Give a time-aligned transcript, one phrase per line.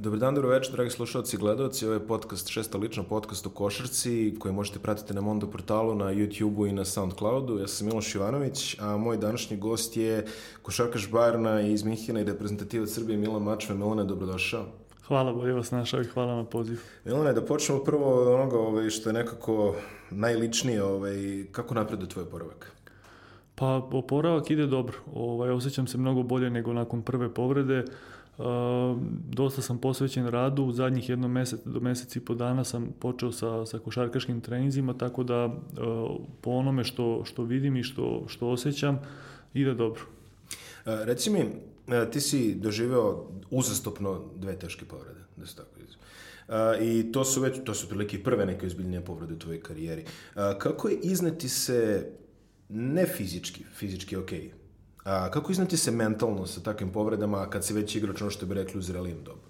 [0.00, 1.86] Dobar dan, dobro večer, dragi slušalci i gledalci.
[1.86, 6.04] Ovo je podcast, šesta lična podcast o košarci koji možete pratiti na Mondo portalu, na
[6.04, 7.58] YouTube-u i na Soundcloudu.
[7.58, 10.26] Ja sam Miloš Ivanović, a moj današnji gost je
[10.62, 13.74] košarkaš Bajerna iz Minhina i reprezentativac Srbije Milan Mačve.
[13.74, 14.64] Milane, dobrodošao.
[15.06, 16.80] Hvala, bolje vas našao i hvala na poziv.
[17.04, 19.74] Milane, da počnemo prvo od onoga ovaj, što je nekako
[20.10, 22.72] najličnije, ovaj, kako napreduje tvoj poravak?
[23.54, 24.96] Pa oporavak ide dobro.
[25.14, 27.78] Ovaj, osjećam se mnogo bolje nego nakon prve povrede.
[27.78, 28.19] Uh,
[29.28, 33.32] dosta sam posvećen radu, u zadnjih jedno mesec do mesec i po dana sam počeo
[33.32, 35.52] sa, sa košarkaškim treninzima, tako da uh,
[36.40, 39.00] po onome što, što vidim i što, što osjećam,
[39.54, 40.02] ide dobro.
[40.02, 41.44] Uh, reci mi,
[42.12, 46.00] ti si doživeo uzastopno dve teške povrede, da se tako izve.
[46.48, 50.04] Uh, I to su već, to su prilike prve neke ozbiljnije povrede u tvojoj karijeri.
[50.04, 52.10] Uh, kako je izneti se,
[52.68, 54.30] ne fizički, fizički ok,
[55.04, 58.54] A, kako iznati se mentalno sa takvim povredama kad si već igrač, ono što bi
[58.54, 59.40] rekli u zrelijem dobu?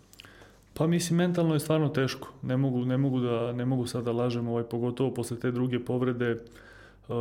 [0.75, 2.29] Pa mislim, mentalno je stvarno teško.
[2.43, 5.85] Ne mogu, ne mogu, da, ne mogu sad da lažem, ovaj, pogotovo posle te druge
[5.85, 6.37] povrede.
[7.09, 7.17] Uh,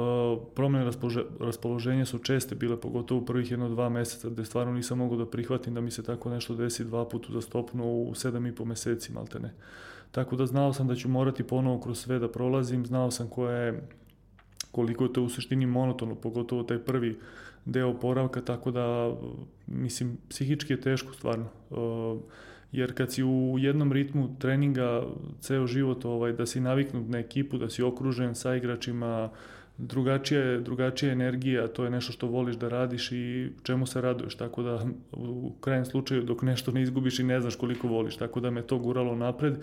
[0.56, 0.92] promene
[1.40, 5.26] raspoloženja su česte bile, pogotovo u prvih jedno dva meseca, gde stvarno nisam mogao da
[5.26, 9.14] prihvatim da mi se tako nešto desi dva puta uzastopno u sedam i po meseci,
[9.14, 9.54] malte ne.
[10.12, 13.56] Tako da znao sam da ću morati ponovo kroz sve da prolazim, znao sam koja
[13.56, 13.88] je,
[14.72, 17.20] koliko je to u suštini monotono, pogotovo taj prvi
[17.66, 19.16] deo oporavka, tako da,
[19.68, 21.46] mislim, psihički je teško stvarno.
[21.70, 22.22] Uh,
[22.72, 25.04] jer kad si u jednom ritmu treninga
[25.42, 29.30] ceo život, ovaj, da si naviknut na ekipu, da si okružen sa igračima,
[29.78, 34.36] drugačija je, drugačija energija, to je nešto što voliš da radiš i čemu se raduješ,
[34.36, 38.40] tako da u krajem slučaju dok nešto ne izgubiš i ne znaš koliko voliš, tako
[38.40, 39.56] da me to guralo napred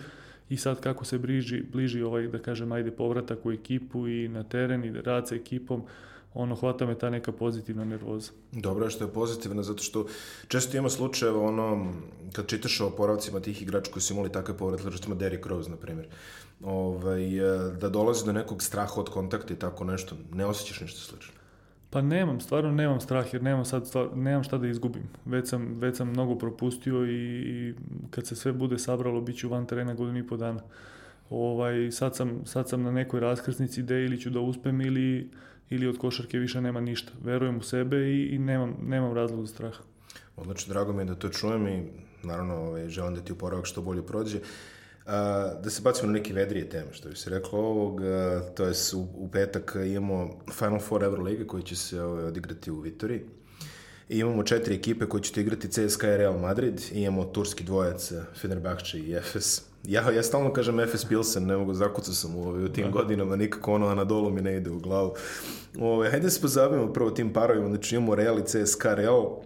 [0.49, 4.43] i sad kako se bliži, bliži ovaj, da kažem, ajde povratak u ekipu i na
[4.43, 5.83] teren i rad sa ekipom,
[6.37, 8.31] ono, hvata me ta neka pozitivna nervoza.
[8.51, 10.05] Dobro je što je pozitivna, zato što
[10.47, 11.93] često ima slučajeva, ono,
[12.33, 15.75] kad čitaš o oporavcima tih igrača koji su imali takve povrede, recimo Derrick Rose, na
[15.75, 16.07] primjer,
[16.63, 20.99] ovaj, e, da dolazi do nekog straha od kontakta i tako nešto, ne osjećaš ništa
[20.99, 21.33] slično?
[21.89, 25.03] Pa nemam, stvarno nemam strah jer nemam sad stvar, nemam šta da izgubim.
[25.25, 27.73] Već sam, već sam mnogo propustio i, i
[28.09, 30.61] kad se sve bude sabralo bit ću van terena godinu i po dana.
[31.29, 35.29] Ovaj, sad, sam, sad sam na nekoj raskrsnici gde ili ću da uspem ili
[35.69, 37.11] ili od košarke više nema ništa.
[37.23, 39.75] Verujem u sebe i, i nemam, nemam razlog za strah.
[40.37, 41.83] Odlično, drago mi je da to čujem i
[42.23, 44.39] naravno ovaj, želim da ti uporavak što bolje prođe.
[45.05, 48.65] A, da se bacimo na neke vedrije teme, što bi se reklo ovog, a, to
[48.65, 53.21] je u, u petak imamo Final Four Euroliga koji će se ovaj, odigrati u Vitoriji.
[54.09, 56.81] I imamo četiri ekipe koje će igrati CSKA i Real Madrid.
[56.93, 59.61] I imamo turski dvojac Fenerbahče i Efes.
[59.83, 62.91] Ja, ja stalno kažem Efes Pilsen, ne mogu, zakucao sam u, u tim da.
[62.91, 65.13] godinama, nikako ono Anadolu mi ne ide u glavu.
[65.79, 68.93] Ove, hajde da se pozabavimo prvo tim parovima, znači imamo Real i CSKA.
[68.93, 69.41] Real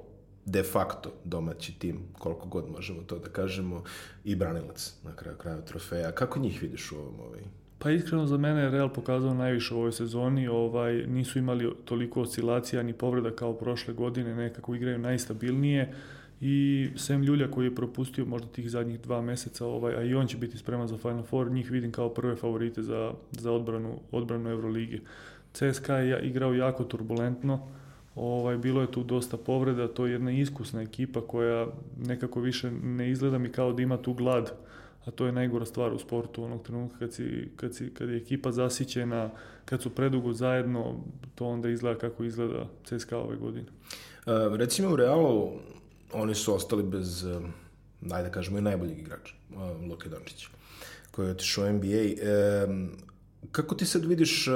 [0.46, 3.84] de facto domaći tim, koliko god možemo to da kažemo,
[4.24, 6.12] i branilac na kraju kraja trofeja.
[6.12, 7.42] Kako njih vidiš u ovom ovaj,
[7.84, 12.22] Pa iskreno za mene je Real pokazao najviše u ovoj sezoni, ovaj, nisu imali toliko
[12.22, 15.94] oscilacija ni povreda kao prošle godine, nekako igraju najstabilnije
[16.42, 20.28] i Sem Ljulja koji je propustio možda tih zadnjih dva meseca, ovaj, a i on
[20.28, 24.50] će biti spreman za Final Four, njih vidim kao prve favorite za, za odbranu, odbranu
[24.50, 25.00] Evrolige.
[25.54, 27.60] CSKA je igrao jako turbulentno,
[28.16, 31.68] ovaj, bilo je tu dosta povreda, to je jedna iskusna ekipa koja
[31.98, 34.54] nekako više ne izgleda mi kao da ima tu glad
[35.06, 38.18] a to je najgora stvar u sportu onog trenutka kad, si, kad, si, kad je
[38.18, 39.30] ekipa zasićena,
[39.66, 41.04] kad su predugo zajedno,
[41.36, 43.68] to onda izgleda kako izgleda CSKA ove godine.
[44.26, 45.52] Uh, recimo u Realu
[46.14, 47.44] oni su ostali bez, uh,
[48.02, 50.50] najde da kažemo, i najboljeg igrača, uh, Luke Dončića,
[51.12, 52.04] koji je otišao u NBA.
[52.68, 52.92] Um,
[53.52, 54.54] kako ti sad vidiš, uh,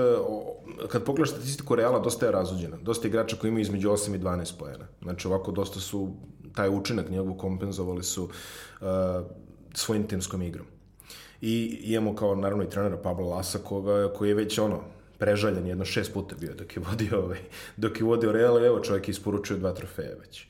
[0.88, 2.78] kad pogledaš statistiku Reala, dosta je razuđena.
[2.82, 4.88] Dosta igrača koji imaju između 8 i 12 pojena.
[5.02, 6.16] Znači ovako dosta su,
[6.56, 8.88] taj učinak njegovu kompenzovali su uh,
[9.78, 10.66] svojim timskom igrom.
[11.42, 14.80] I imamo kao naravno i trenera Pablo Lasa koga, koji je već ono
[15.18, 17.40] prežaljen jedno šest puta bio dok je vodio ovaj,
[17.78, 20.42] dok je vodio Real, evo čovjek isporučuje dva trofeja već.
[20.42, 20.46] E,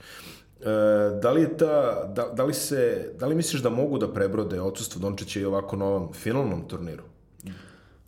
[1.22, 4.62] da li je ta, da, da, li se, da li misliš da mogu da prebrode
[4.62, 7.04] odsustvo Dončića i ovako novom finalnom turniru?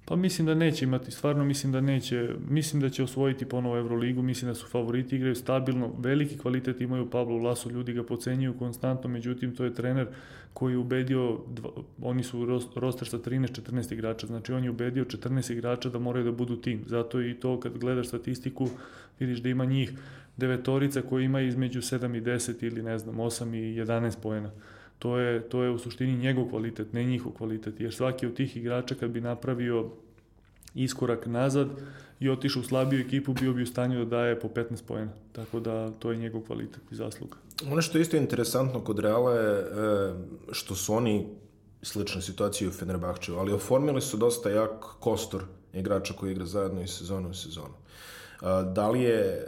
[0.09, 4.21] Pa mislim da neće imati, stvarno mislim da neće, mislim da će osvojiti ponovo Euroligu,
[4.21, 9.09] mislim da su favoriti, igraju stabilno, veliki kvalitet imaju Pablo Laso, ljudi ga pocenjuju konstantno,
[9.09, 10.07] međutim to je trener
[10.53, 11.69] koji je ubedio, dva,
[12.01, 12.45] oni su
[12.75, 16.83] roster sa 13-14 igrača, znači on je ubedio 14 igrača da moraju da budu tim,
[16.85, 18.69] zato i to kad gledaš statistiku
[19.19, 19.91] vidiš da ima njih
[20.37, 24.51] devetorica koji ima između 7 i 10 ili ne znam 8 i 11 pojena
[24.99, 28.57] to je, to je u suštini njegov kvalitet, ne njihov kvalitet, jer svaki od tih
[28.57, 29.89] igrača kad bi napravio
[30.75, 31.67] iskorak nazad
[32.19, 35.11] i otišao u slabiju ekipu, bio bi u stanju da daje po 15 pojena.
[35.31, 37.37] Tako da to je njegov kvalitet i zasluga.
[37.71, 39.65] Ono što je isto interesantno kod Reala je e,
[40.51, 41.27] što su oni
[41.81, 46.89] slična situacija u Fenerbahčevu, ali oformili su dosta jak kostor igrača koji igra zajedno iz
[46.89, 47.73] sezonu u sezonu.
[48.73, 49.47] Da li je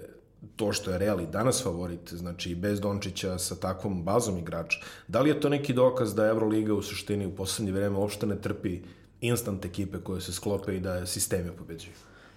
[0.56, 5.21] to što je Real i danas favorit, znači bez Dončića sa takvom bazom igrača, da
[5.21, 8.80] li je to neki dokaz da Euroliga u suštini u poslednje vreme uopšte ne trpi
[9.21, 11.94] instant ekipe koje se sklope i da sistemi pobeđuju?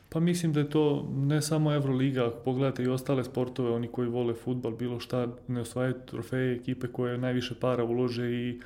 [0.09, 4.09] Pa mislim da je to ne samo Euroliga, ako pogledate i ostale sportove, oni koji
[4.09, 8.61] vole futbal, bilo šta, ne osvajaju trofeje ekipe koje najviše para ulože i,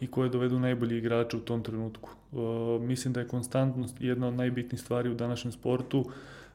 [0.00, 2.10] i koje dovedu najbolji igrače u tom trenutku.
[2.32, 6.00] Uh, mislim da je konstantnost jedna od najbitnijih stvari u današnjem sportu.
[6.00, 6.12] Uh,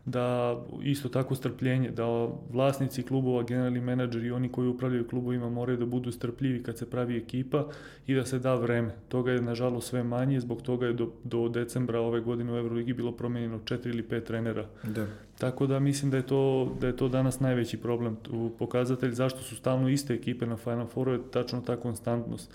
[0.08, 5.78] da isto tako strpljenje, da vlasnici klubova, generalni menadžeri i oni koji upravljaju klubovima moraju
[5.78, 7.66] da budu strpljivi kad se pravi ekipa
[8.08, 8.96] i da se da vreme.
[9.08, 12.94] Toga je nažalost sve manje, zbog toga je do, do decembra ove godine u Euroligi
[12.94, 14.66] bilo promenjeno četiri ili pet trenera.
[14.84, 15.08] Da.
[15.38, 18.18] Tako da mislim da je to, da je to danas najveći problem.
[18.32, 22.52] U pokazatelj zašto su stalno iste ekipe na Final Fouru je tačno ta konstantnost.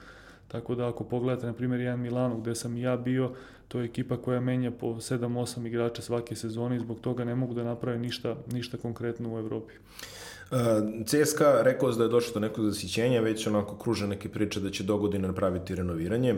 [0.49, 3.33] Tako da ako pogledate, na primjer, jedan Milano gde sam i ja bio,
[3.73, 7.55] to je ekipa koja menja po 7-8 igrača svake sezone i zbog toga ne mogu
[7.55, 9.73] da naprave ništa, ništa konkretno u Evropi.
[10.51, 10.59] Uh,
[11.07, 14.85] CSKA rekao da je došlo do nekog zasićenja, već onako kruže neke priče da će
[14.85, 16.35] do godine napraviti renoviranje,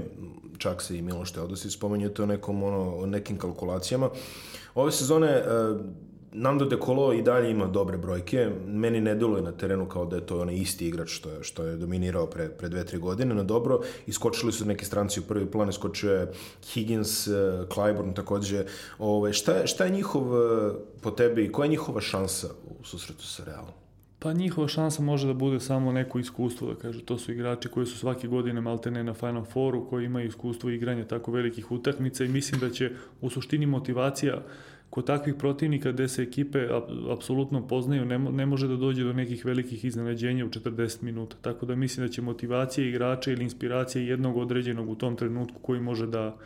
[0.58, 4.10] čak se i Miloš Teodosić spomenje to nekom, ono, nekim kalkulacijama.
[4.74, 5.80] Ove sezone uh,
[6.36, 8.50] Nando De Colo i dalje ima dobre brojke.
[8.66, 11.64] Meni ne deluje na terenu kao da je to onaj isti igrač što je, što
[11.64, 13.34] je dominirao pre, pre dve, tri godine.
[13.34, 16.32] Na dobro, iskočili su neki stranci u prvi plan, iskočio je
[16.72, 17.30] Higgins, eh,
[17.68, 18.64] Clyburn takođe.
[18.98, 20.72] Ove, šta, je, šta je njihov, eh,
[21.02, 22.48] po tebi, koja je njihova šansa
[22.80, 23.72] u susretu sa Realom?
[24.18, 27.00] Pa njihova šansa može da bude samo neko iskustvo, da kažu.
[27.00, 31.04] To su igrači koji su svake godine maltene na Final Fouru, koji imaju iskustvo igranja
[31.04, 32.90] tako velikih utakmica i mislim da će
[33.20, 34.42] u suštini motivacija
[34.94, 36.68] kod takvih protivnika gde se ekipe
[37.12, 41.36] apsolutno poznaju, ne, može da dođe do nekih velikih iznenađenja u 40 minuta.
[41.42, 45.80] Tako da mislim da će motivacija igrača ili inspiracija jednog određenog u tom trenutku koji
[45.80, 46.36] može da,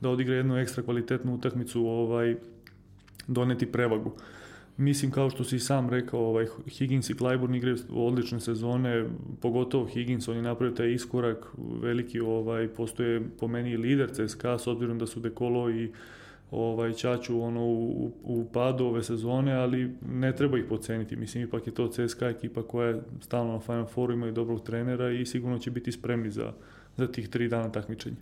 [0.00, 2.36] da odigra jednu ekstra kvalitetnu utakmicu ovaj,
[3.26, 4.12] doneti prevagu.
[4.76, 9.04] Mislim, kao što si sam rekao, ovaj, Higgins i Clyburn igraju odlične sezone,
[9.40, 11.46] pogotovo Higgins, on je napravio taj iskorak
[11.82, 15.90] veliki, ovaj, postoje po meni lider CSKA, s obzirom da su Dekolo i
[16.50, 21.16] ovaj, Čaču ono, u, u padu ove sezone, ali ne treba ih poceniti.
[21.16, 25.10] Mislim, ipak je to CSKA ekipa koja je stalno na Final Fouru, imaju dobrog trenera
[25.10, 26.52] i sigurno će biti spremni za,
[26.96, 28.16] za tih tri dana takmičenja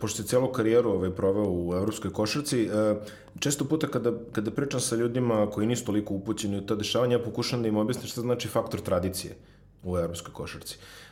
[0.00, 2.94] pošto je celu karijeru ovaj, proveo u evropskoj košarci, e,
[3.38, 7.24] često puta kada, kada pričam sa ljudima koji nisu toliko upućeni u ta dešavanja, ja
[7.24, 9.34] pokušam da im objasnim šta znači faktor tradicije
[9.82, 10.78] u evropskoj košarci.
[10.78, 11.03] Uh,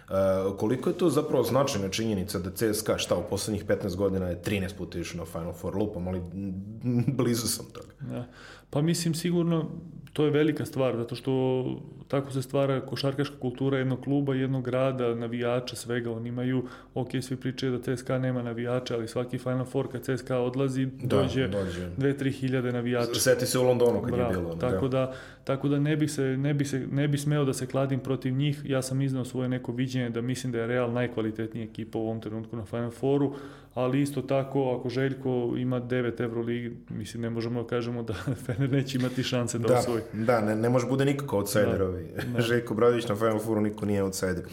[0.59, 4.77] koliko je to zapravo značajna činjenica da CSKA šta u poslednjih 15 godina je 13
[4.79, 6.23] puta išao na Final Four lupom, ali
[7.19, 7.93] blizu sam toga.
[8.01, 8.27] Da.
[8.71, 9.71] Pa mislim sigurno
[10.13, 11.65] to je velika stvar, zato što
[12.09, 16.13] tako se stvara košarkaška kultura jednog kluba, jednog grada, navijača, svega.
[16.13, 16.65] Oni imaju,
[16.95, 21.17] ok, svi pričaju da CSKA nema navijača, ali svaki Final Four kad CSKA odlazi, da,
[21.17, 21.89] dođe, dođe.
[21.99, 23.15] 2-3 hiljade navijača.
[23.15, 24.55] Seti se u Londonu kad Bravo, je bilo.
[24.55, 25.15] Tako da, da,
[25.45, 28.35] tako da ne, bi se, ne, bi se, ne bi smeo da se kladim protiv
[28.35, 28.63] njih.
[28.65, 32.21] Ja sam iznao svoje neko viđenje da mislim da je Real najkvalitetnija ekipa u ovom
[32.21, 33.35] trenutku na Final Fouru,
[33.75, 38.15] ali isto tako ako Željko ima 9 Euroligi, mislim ne možemo da kažemo da
[38.47, 40.02] Fener neće imati šanse da, da osvoji.
[40.13, 42.25] Da, ne, ne može bude nikako outsider da.
[42.33, 42.41] Da.
[42.49, 44.45] Željko Bradović na Final Fouru niko nije outsider.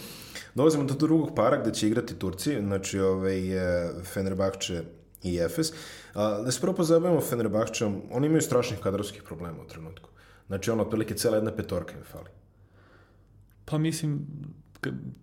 [0.55, 3.41] Dolazimo do drugog para gde će igrati Turci, znači ovaj,
[4.13, 4.81] Fenerbahče
[5.23, 5.71] i Efes.
[6.13, 10.09] A, da se prvo pozabavimo Fenerbahčom, oni imaju strašnih kadrovskih problema u trenutku.
[10.47, 12.29] Znači, ono, otprilike cela jedna petorka im fali.
[13.65, 14.27] Pa mislim,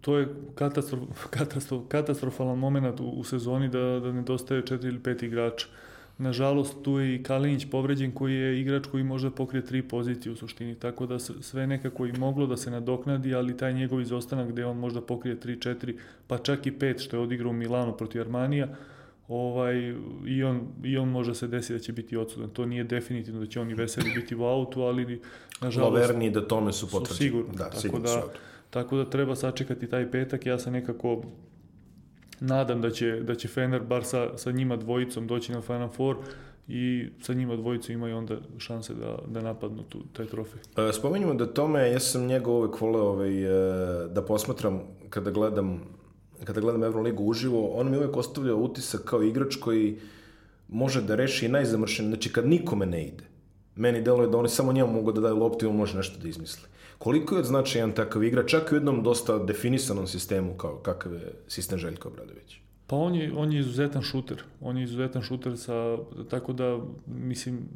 [0.00, 1.02] to je katastrof,
[1.36, 5.66] katastrof, katastrofalan moment u, u sezoni da, da nedostaje četiri ili pet igrača.
[6.18, 10.36] Nažalost, tu je i Kalinić povređen koji je igrač koji može pokrije tri pozicije u
[10.36, 14.64] suštini, tako da sve nekako i moglo da se nadoknadi, ali taj njegov izostanak gde
[14.64, 15.94] on možda pokrije 3-4,
[16.26, 18.68] pa čak i 5 što je odigrao u Milanu protiv Armanija,
[19.28, 19.94] ovaj,
[20.26, 22.50] i, on, i on može se desiti da će biti odsudan.
[22.50, 25.20] To nije definitivno da će oni veseli biti u autu, ali
[25.60, 25.94] nažalost...
[25.94, 27.30] Laverni da tome su potvrđeni.
[27.30, 28.22] Sigurno, da, tako sigurno da,
[28.70, 30.46] Tako da treba sačekati taj petak.
[30.46, 31.22] Ja sam nekako
[32.40, 36.16] nadam da će, da će Fener bar sa, sa njima dvojicom doći na Final Four
[36.68, 40.60] i sa njima dvojicom imaju onda šanse da, da napadnu tu, taj trofej.
[40.88, 45.80] E, spomenimo da tome, ja sam njega uvek voleo ovaj, e, da posmatram kada gledam
[46.44, 49.98] kada gledam Euroligu uživo, on mi uvek ostavlja utisak kao igrač koji
[50.68, 53.24] može da reši i najzamršen, znači kad nikome ne ide.
[53.76, 56.28] Meni deluje da oni samo njemu mogu da daju loptu i on može nešto da
[56.28, 56.68] izmisli.
[56.98, 61.78] Koliko je značajan takav igra, čak u jednom dosta definisanom sistemu kao kakav je sistem
[61.78, 62.56] Željka Obradović?
[62.86, 64.42] Pa on je, on je izuzetan šuter.
[64.60, 65.98] On je izuzetan šuter sa,
[66.30, 67.68] tako da, mislim,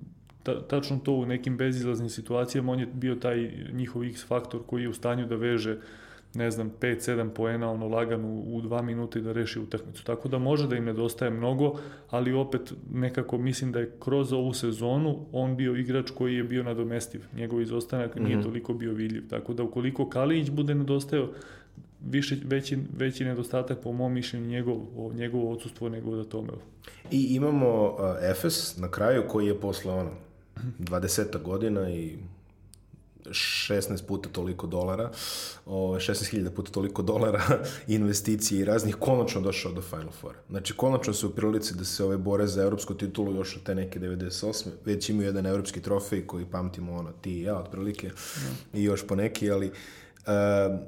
[0.43, 4.83] ta, tačno to u nekim bezizlaznim situacijama, on je bio taj njihov X faktor koji
[4.83, 5.79] je u stanju da veže
[6.35, 10.05] ne znam, 5-7 poena ono lagano u 2 minute da reši utakmicu.
[10.05, 11.79] Tako da može da im nedostaje mnogo,
[12.11, 16.63] ali opet nekako mislim da je kroz ovu sezonu on bio igrač koji je bio
[16.63, 17.25] nadomestiv.
[17.37, 18.25] Njegov izostanak mm -hmm.
[18.25, 18.47] nije mhm.
[18.47, 19.29] toliko bio vidljiv.
[19.29, 21.29] Tako da ukoliko Kalinić bude nedostajao,
[22.07, 24.77] više, veći, veći nedostatak po mom mišljenju njegov,
[25.15, 26.49] njegovo odsustvo nego da tome.
[27.11, 30.11] I imamo uh, Efes na kraju koji je posle ono
[30.79, 32.17] 20 godina i
[33.25, 35.11] 16 puta toliko dolara,
[35.67, 37.43] 16.000 puta toliko dolara
[37.89, 40.35] investicije i raznih, konačno došao do Final Four.
[40.51, 43.75] Znači, konačno su u prilici da se ove bore za evropsku titulu još od te
[43.75, 44.67] neke 98.
[44.85, 48.81] Već imaju jedan evropski trofej koji pamtimo ono, ti i ja, otprilike, no.
[48.81, 49.73] i još po neki, ali uh,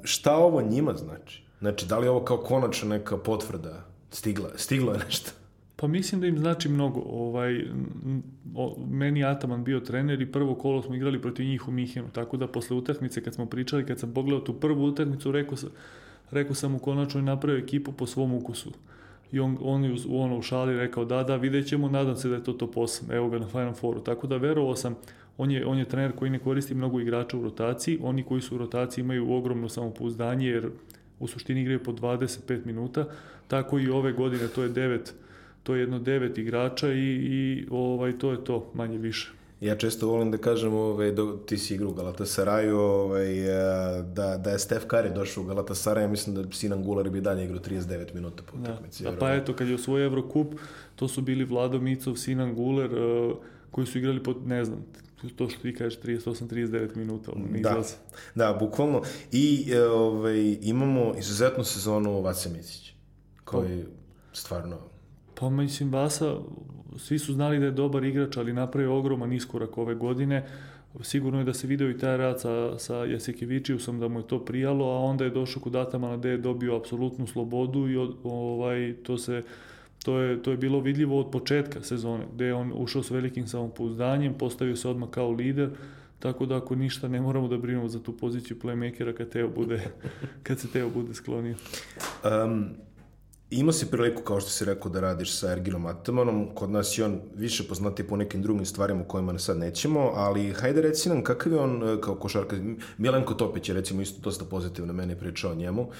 [0.02, 1.42] šta ovo njima znači?
[1.60, 5.30] Znači, da li je ovo kao konačno neka potvrda stigla, stiglo je nešto?
[5.82, 7.00] Pa mislim da im znači mnogo.
[7.06, 7.64] Ovaj,
[8.54, 12.08] o, meni je Ataman bio trener i prvo kolo smo igrali protiv njih u Mihenu,
[12.12, 15.70] tako da posle utakmice kad smo pričali, kad sam pogledao tu prvu utakmicu, rekao sam,
[16.30, 18.72] rekao sam u konačno napravio ekipu po svom ukusu.
[19.32, 22.28] I on, on je u, ono u šali rekao da, da, vidjet ćemo, nadam se
[22.28, 23.10] da je to to posam.
[23.10, 24.00] Evo ga na Final Fouru.
[24.00, 24.94] Tako da verovao sam,
[25.38, 28.54] on je, on je trener koji ne koristi mnogo igrača u rotaciji, oni koji su
[28.54, 30.70] u rotaciji imaju ogromno samopouzdanje jer
[31.20, 33.06] u suštini igraju po 25 minuta,
[33.48, 34.98] tako i ove godine to je 9
[35.62, 39.32] to je jedno devet igrača i, i ovaj, to je to, manje više.
[39.62, 44.36] Ja često volim da kažem, ovaj, do, ti si igra u Galatasaraju, ovaj, e, da,
[44.36, 47.60] da je Steph Curry došao u Galatasaray, ja mislim da Sinan Gular bi dalje igrao
[47.60, 48.72] 39 minuta po da.
[48.72, 49.04] utakmici.
[49.04, 50.54] Da, pa eto, kad je osvojio Evrokup,
[50.96, 53.36] to su bili Vlado Micov, Sinan Guler, uh,
[53.70, 54.84] koji su igrali pod, ne znam,
[55.36, 57.32] to što ti kažeš 38-39 minuta.
[57.36, 57.82] Ono, da,
[58.34, 59.02] da, bukvalno.
[59.32, 62.92] I e, ovaj, imamo izuzetnu sezonu Vace Micić,
[63.44, 63.84] koji
[64.32, 64.91] stvarno
[65.34, 66.36] Pa mislim, Vasa,
[66.96, 70.46] svi su znali da je dobar igrač, ali napravio ogroman iskorak ove godine.
[71.00, 74.44] Sigurno je da se video i taj rad sa, sa Jasikevičiusom, da mu je to
[74.44, 79.18] prijalo, a onda je došao kod Atamana gde je dobio apsolutnu slobodu i ovaj, to
[79.18, 79.42] se
[80.02, 83.46] To je, to je bilo vidljivo od početka sezone, gde je on ušao s velikim
[83.46, 85.70] samopouzdanjem, postavio se odmah kao lider,
[86.18, 89.80] tako da ako ništa ne moramo da brinemo za tu poziciju playmakera kad, Teo bude,
[90.46, 91.54] kad se Teo bude sklonio.
[92.24, 92.66] Um,
[93.54, 96.48] Imao si priliku, kao što si rekao, da radiš sa Erginom Atamanom.
[96.54, 100.52] Kod nas je on više poznati po nekim drugim stvarima o kojima sad nećemo, ali
[100.52, 102.56] hajde reci nam kakav je on e, kao košarka.
[102.98, 105.90] Milenko Topić je recimo isto dosta pozitivno meni pričao o njemu.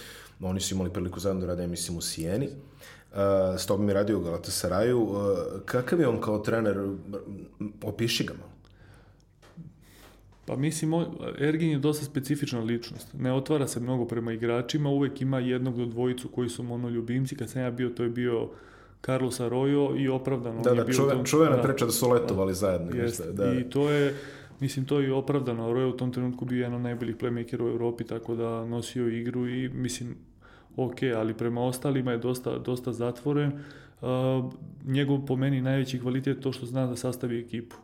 [0.41, 2.49] Oni su imali priliku zajedno da rade, mislim, u Sijeni.
[2.49, 3.19] Uh,
[3.59, 5.03] s tobom je radio u Galatasaraju.
[5.03, 5.19] Uh,
[5.65, 6.89] kakav je on kao trener?
[7.83, 8.53] Opiši ga malo.
[10.47, 10.93] Pa mislim,
[11.39, 13.15] Ergin je dosta specifična ličnost.
[13.19, 17.37] Ne otvara se mnogo prema igračima, uvek ima jednog do dvojicu koji su monoljubimci.
[17.37, 18.49] Kad sam ja bio, to je bio
[19.07, 20.63] Carlos Arroyo i opravdano.
[20.63, 22.97] Da, da, bio čuven, tom, čuvena da, priča da su letovali da, zajedno.
[22.97, 23.55] Jest, da.
[23.55, 24.15] I to je,
[24.61, 25.69] mislim, to je i opravdano.
[25.69, 29.49] Arroyo u tom trenutku bio jedan od najboljih playmakera u Evropi, tako da nosio igru
[29.49, 30.17] i, mislim,
[30.77, 33.53] ok, ali prema ostalima je dosta, dosta zatvoren.
[34.01, 34.09] Uh,
[34.85, 37.77] njegov, po meni, najveći kvalitet je to što zna da sastavi ekipu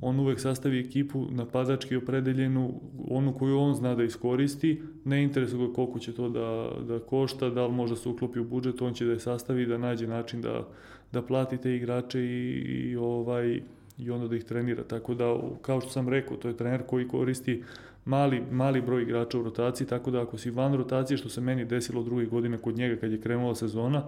[0.00, 5.72] on uvek sastavi ekipu napadački opredeljenu, onu koju on zna da iskoristi, ne interesuje ga
[5.72, 9.04] koliko će to da, da košta, da li može se uklopi u budžet, on će
[9.04, 10.68] da je sastavi, da nađe način da,
[11.12, 12.50] da plati te igrače i,
[12.90, 13.60] i, ovaj,
[13.98, 14.82] i onda da ih trenira.
[14.84, 17.62] Tako da, kao što sam rekao, to je trener koji koristi
[18.04, 21.64] mali, mali broj igrača u rotaciji, tako da ako si van rotacije, što se meni
[21.64, 24.02] desilo druge godine kod njega kad je krenula sezona,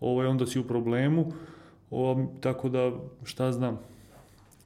[0.00, 1.32] ovaj, onda si u problemu,
[1.90, 2.92] o, tako da,
[3.24, 3.78] šta znam,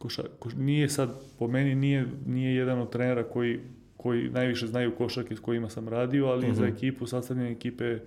[0.03, 3.61] koša, koš, nije sad, po meni nije, nije jedan od trenera koji,
[3.97, 6.59] koji najviše znaju košarke s kojima sam radio, ali mm -hmm.
[6.59, 8.07] za ekipu, sastavljanje ekipe je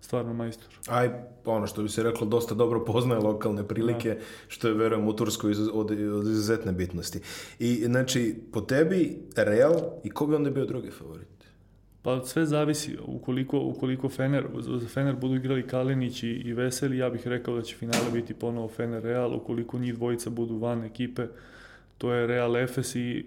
[0.00, 0.68] stvarno majstor.
[0.88, 1.10] Aj,
[1.44, 4.20] ono što bi se reklo, dosta dobro poznaje lokalne prilike, da.
[4.48, 7.20] što je, verujem, u Turskoj iz, od, od izuzetne bitnosti.
[7.58, 11.31] I, znači, po tebi, Real i ko bi onda bio drugi favorit?
[12.02, 17.10] Pa sve zavisi, ukoliko, ukoliko Fener, za Fener budu igrali Kalinić i, i Veseli, ja
[17.10, 21.26] bih rekao da će finale biti ponovo Fener Real, ukoliko njih dvojica budu van ekipe,
[21.98, 23.26] to je Real Efes i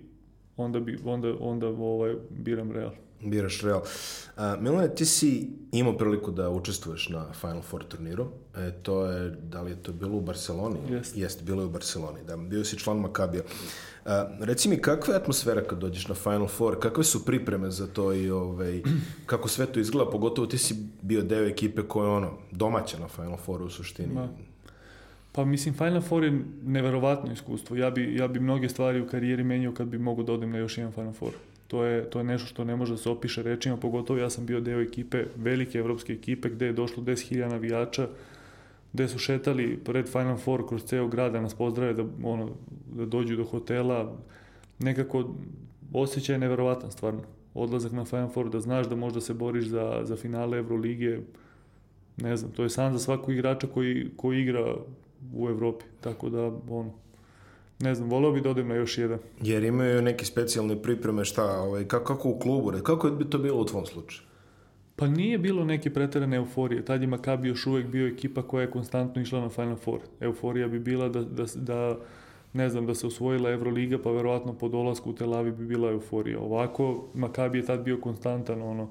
[0.58, 2.91] onda, bi, onda, onda ovaj, biram Real.
[3.22, 3.82] Biraš Real.
[3.82, 8.27] Uh, Milane, ti si imao priliku da učestvuješ na Final Four turniru.
[8.55, 10.79] E, to je, da li je to bilo u Barceloni?
[10.89, 11.20] Jeste.
[11.20, 12.24] Jeste, bilo je u Barceloni.
[12.27, 13.44] Da, bio si član Makabija.
[14.05, 16.79] Uh, reci mi, kakva je atmosfera kad dođeš na Final Four?
[16.79, 18.81] Kakve su pripreme za to i ovaj,
[19.25, 20.12] kako sve to izgleda?
[20.12, 24.13] Pogotovo ti si bio deo ekipe koja je ono, domaća na Final Fouru u suštini.
[24.13, 24.27] Ma.
[25.31, 27.75] Pa mislim, Final Four je neverovatno iskustvo.
[27.75, 30.57] Ja bi, ja bi mnoge stvari u karijeri menio kad bi mogo da odem na
[30.57, 31.31] još jedan Final Four.
[31.67, 34.45] To je, to je nešto što ne može da se opiše rečima, pogotovo ja sam
[34.45, 38.07] bio deo ekipe, velike evropske ekipe, gde je došlo 10.000 navijača,
[38.95, 42.49] gde su šetali pred Final Four kroz ceo grad da nas pozdrave, da, ono,
[42.95, 44.17] da dođu do hotela,
[44.79, 45.35] nekako
[45.93, 47.21] osjećaj je neverovatan stvarno.
[47.53, 51.19] Odlazak na Final Four, da znaš da možda se boriš za, za finale Evrolige,
[52.17, 54.75] ne znam, to je san za svakog igrača koji, koji igra
[55.33, 56.93] u Evropi, tako da, ono,
[57.79, 59.19] ne znam, voleo bi da odem na još jedan.
[59.41, 63.61] Jer imaju neke specijalne pripreme, šta, ovaj, kako, kako u klubu, kako je to bilo
[63.61, 64.34] u tvom slučaju?
[64.95, 66.85] Pa nije bilo neke preterane euforije.
[66.85, 69.99] Tad je Makabi još uvek bio ekipa koja je konstantno išla na Final Four.
[70.19, 71.97] Euforija bi bila da, da, da
[72.53, 75.91] ne znam, da se osvojila Euroliga, pa verovatno po dolasku u Tel Aviv bi bila
[75.91, 76.39] euforija.
[76.39, 78.89] Ovako, Makabi je tad bio konstantan, ono,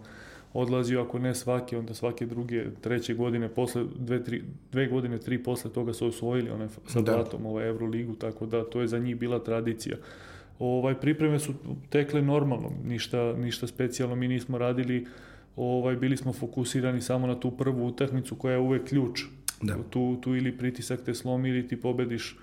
[0.52, 4.42] odlazio, ako ne svake, onda svake druge, treće godine, posle, dve, tri,
[4.72, 7.12] dve godine, tri posle toga su osvojili onaj sa da.
[7.12, 9.96] Blatom, ovaj Euroligu, tako da to je za njih bila tradicija.
[10.58, 11.54] Ovaj, pripreme su
[11.90, 15.06] tekle normalno, ništa, ništa specijalno mi nismo radili,
[15.56, 19.22] ovaj, bili smo fokusirani samo na tu prvu utakmicu koja je uvek ključ.
[19.62, 19.76] Da.
[19.90, 22.36] Tu, tu ili pritisak te slomi ili ti pobediš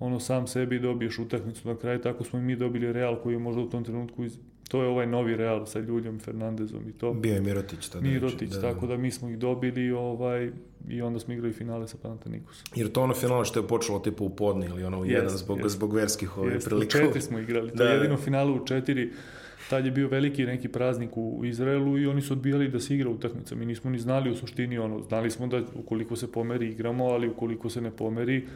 [0.00, 3.38] ono sam sebi dobiješ utakmicu na kraju, tako smo i mi dobili Real koji je
[3.38, 7.12] možda u tom trenutku iz, to je ovaj novi Real sa Ljuljom Fernandezom i to.
[7.14, 8.06] Bio je Mirotić tada.
[8.06, 10.50] Mirotić, da, tako da mi smo ih dobili ovaj,
[10.88, 12.64] i onda smo igrali finale sa Panathinaikosom.
[12.74, 15.58] Jer to ono finale što je počelo tipa u podne ili ono u jedan zbog,
[15.58, 15.68] yes.
[15.68, 16.98] zbog verskih ovaj, prilika.
[16.98, 19.12] U četiri smo igrali, to da, je jedino finale u četiri.
[19.70, 23.10] Tad je bio veliki neki praznik u Izraelu i oni su odbijali da se igra
[23.10, 23.54] utakmica.
[23.54, 27.28] Mi nismo ni znali u suštini ono, znali smo da ukoliko se pomeri igramo, ali
[27.28, 28.46] ukoliko se ne pomeri,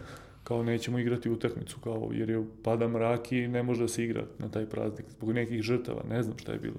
[0.45, 4.25] kao nećemo igrati utakmicu, kao, jer je pada mrak i ne može da se igra
[4.38, 6.75] na taj praznik zbog nekih žrtava, ne znam šta je bilo.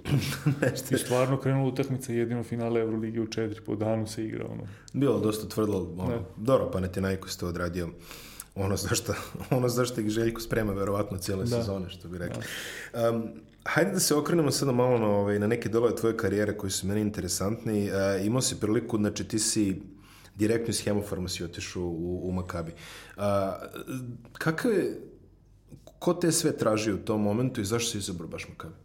[0.92, 4.46] I stvarno krenula utakmica, jedino finale Evrolige u četiri po danu se igra.
[4.52, 4.64] Ono.
[4.94, 7.90] Bilo dosta tvrdlo, ono, dobro, pa ne ti najko ste odradio
[8.56, 9.14] ono zašto,
[9.58, 11.58] ono zašto ih Željko sprema verovatno cijele da.
[11.58, 12.44] sezone, što bi rekli.
[12.94, 13.10] Da.
[13.10, 13.24] Um,
[13.64, 16.88] hajde da se okrenemo sada malo na, ovaj, na neke delove tvoje karijere koji su
[16.88, 17.90] meni interesantni.
[17.90, 19.82] Uh, imao si priliku, znači ti si
[20.36, 22.74] direktno iz Hemofarma si otišao u, u Makabi.
[23.18, 23.58] A,
[24.34, 25.02] kakav je,
[26.00, 28.81] ko te sve traži u tom momentu i zašto si izabrao baš Makabi?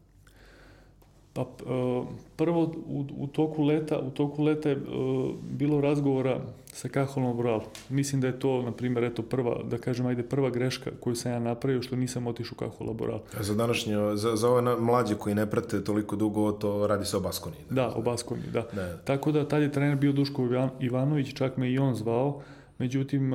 [1.37, 6.41] Pa uh, prvo u, u toku leta, u toku leta je uh, bilo razgovora
[6.73, 7.61] sa Kaholom Boral.
[7.89, 11.33] Mislim da je to, na primjer, eto prva, da kažem, ajde, prva greška koju sam
[11.33, 13.21] ja napravio, što nisam otišao u Kahol Boral.
[13.39, 17.17] A za današnje, za, za ove mlađe koji ne prate toliko dugo, to radi se
[17.17, 17.57] o Baskoni.
[17.71, 18.67] Da, da o Baskoni, da.
[18.73, 18.97] da.
[18.97, 20.49] Tako da, tad je trener bio Duško
[20.81, 22.43] Ivanović, čak me i on zvao,
[22.79, 23.33] Međutim,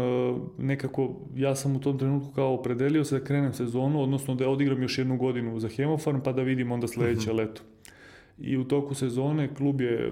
[0.57, 4.81] nekako ja sam u tom trenutku kao opredelio se da krenem sezonu, odnosno da odigram
[4.81, 7.35] još jednu godinu za Hemofarm, pa da vidim onda sledeće uh.
[7.35, 7.37] -huh.
[7.37, 7.61] leto
[8.43, 10.11] i u toku sezone klub je,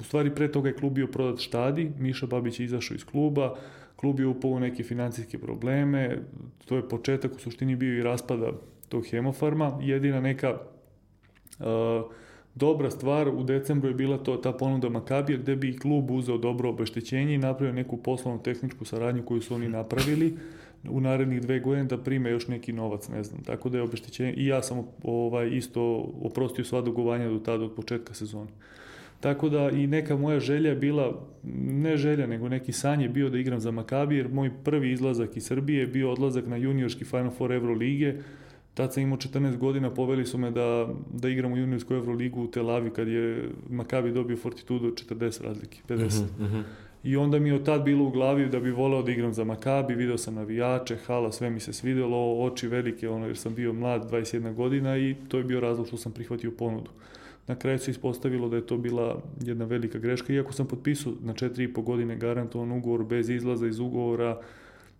[0.00, 3.56] u stvari pre toga je klub bio prodat štadi, Miša Babić je izašao iz kluba,
[3.96, 6.18] klub je upao u neke financijske probleme,
[6.64, 8.52] to je početak u suštini bio i raspada
[8.88, 10.58] tog hemofarma, jedina neka
[11.58, 11.66] uh,
[12.54, 16.68] dobra stvar u decembru je bila to ta ponuda Makabija gde bi klub uzeo dobro
[16.68, 20.36] obeštećenje i napravio neku poslovnu tehničku saradnju koju su oni napravili
[20.88, 23.42] u narednih dve godine da prime još neki novac, ne znam.
[23.42, 27.74] Tako da je obeštećenje i ja sam ovaj isto oprostio sva dugovanja do tada od
[27.74, 28.50] početka sezone.
[29.20, 31.26] Tako da i neka moja želja bila,
[31.64, 35.36] ne želja, nego neki san je bio da igram za Makabi, jer moj prvi izlazak
[35.36, 38.14] iz Srbije je bio odlazak na juniorski Final Four Euro lige.
[38.74, 42.46] Tad sam imao 14 godina, poveli su me da, da igram u juniorsku Euroligu u
[42.46, 46.04] Tel Aviv kad je Makabi dobio Fortitudo 40 razlike, 50.
[46.04, 46.62] Uh -huh, uh -huh.
[47.04, 49.44] I onda mi je od tad bilo u glavi da bi voleo da igram za
[49.44, 53.72] Makabi, video sam navijače, hala, sve mi se svidelo, oči velike, ono, jer sam bio
[53.72, 56.90] mlad, 21 godina i to je bio razlog što sam prihvatio ponudu.
[57.46, 61.34] Na kraju se ispostavilo da je to bila jedna velika greška, iako sam potpisao na
[61.34, 64.40] 4,5 godine garantovan ugovor bez izlaza iz ugovora,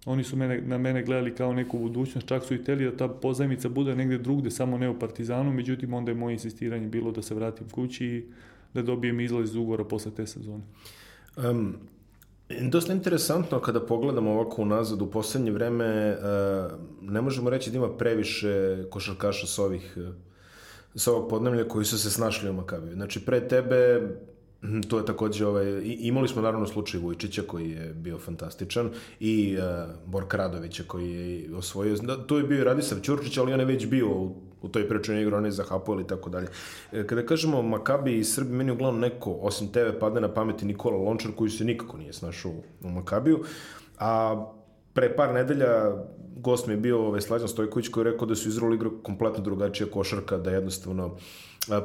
[0.06, 3.08] oni su mene, na mene gledali kao neku budućnost, čak su i teli da ta
[3.08, 7.22] pozajmica bude negde drugde, samo ne u Partizanu, međutim onda je moje insistiranje bilo da
[7.22, 8.24] se vratim kući i
[8.74, 10.62] da dobijem izlaz iz ugovora posle te sezone.
[11.36, 11.76] Um,
[12.70, 17.96] dosta interesantno kada pogledamo ovako unazad u poslednje vreme, uh, ne možemo reći da ima
[17.96, 19.98] previše košarkaša s ovih
[20.94, 22.94] sa ovog podnemlja koji su se snašli u Makabiju.
[22.94, 24.00] Znači, pre tebe
[24.64, 28.90] Mhm, to je takođe, ovaj, imali smo naravno slučaj Vujčića koji je bio fantastičan
[29.20, 33.52] i uh, Borka Radovića koji je osvojio, da, tu je bio i Radisav Ćurčić, ali
[33.52, 36.30] on je već bio u, u toj prečenju igra, on je za Hapoel i tako
[36.30, 36.48] dalje.
[36.92, 40.96] E, kada kažemo Makabi i Srbi, meni uglavnom neko, osim tebe, padne na pameti Nikola
[40.96, 43.44] Lončar koji se nikako nije snašao u Makabiju,
[43.98, 44.44] a
[44.92, 45.92] pre par nedelja
[46.36, 49.44] gost mi je bio ovaj Slađan Stojković koji je rekao da su Izrael igra kompletno
[49.44, 51.16] drugačija košarka, da jednostavno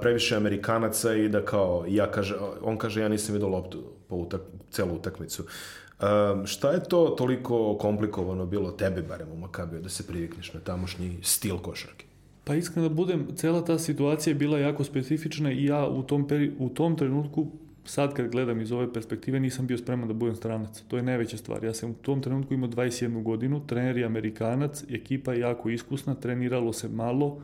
[0.02, 4.42] previše Amerikanaca i da kao, ja kaže, on kaže ja nisam vidio loptu po utak,
[4.72, 5.44] celu utakmicu.
[5.44, 10.60] Um, šta je to toliko komplikovano bilo tebi barem u Makabiju da se privikneš na
[10.60, 12.06] tamošnji stil košarke?
[12.46, 16.28] Pa iskreno da budem, cela ta situacija je bila jako specifična i ja u tom,
[16.28, 17.48] peri, u tom trenutku
[17.86, 20.84] sad kad gledam iz ove perspektive nisam bio spreman da budem stranac.
[20.88, 21.64] To je najveća stvar.
[21.64, 26.16] Ja sam u tom trenutku imao 21 godinu, trener je Amerikanac, ekipa je jako iskusna,
[26.16, 27.42] treniralo se malo,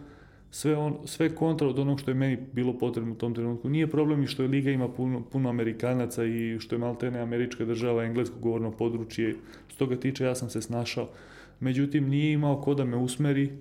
[0.51, 3.69] sve, on, sve kontra od onog što je meni bilo potrebno u tom trenutku.
[3.69, 7.65] Nije problem i što je Liga ima puno, puno Amerikanaca i što je maltene američka
[7.65, 9.35] država, englesko govorno područje.
[9.73, 11.09] S toga tiče ja sam se snašao.
[11.59, 13.51] Međutim, nije imao ko da me usmeri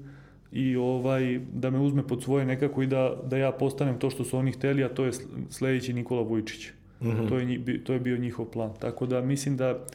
[0.52, 4.24] i ovaj da me uzme pod svoje nekako i da, da ja postanem to što
[4.24, 5.12] su oni hteli, a to je
[5.50, 6.70] sledeći Nikola Vujčić.
[7.00, 7.28] Mm -hmm.
[7.28, 8.70] to, je, to je bio njihov plan.
[8.78, 9.86] Tako da mislim da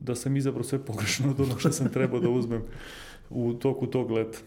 [0.00, 2.62] da sam izabrao sve pogrešno od onog što sam trebao da uzmem
[3.30, 4.38] u toku tog leta.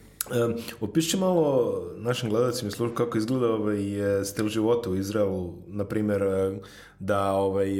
[0.46, 3.80] Um, opiši malo našim gledalcima službu kako izgleda ovaj,
[4.24, 6.22] stil života u Izraelu, na primjer
[7.00, 7.72] da ovaj,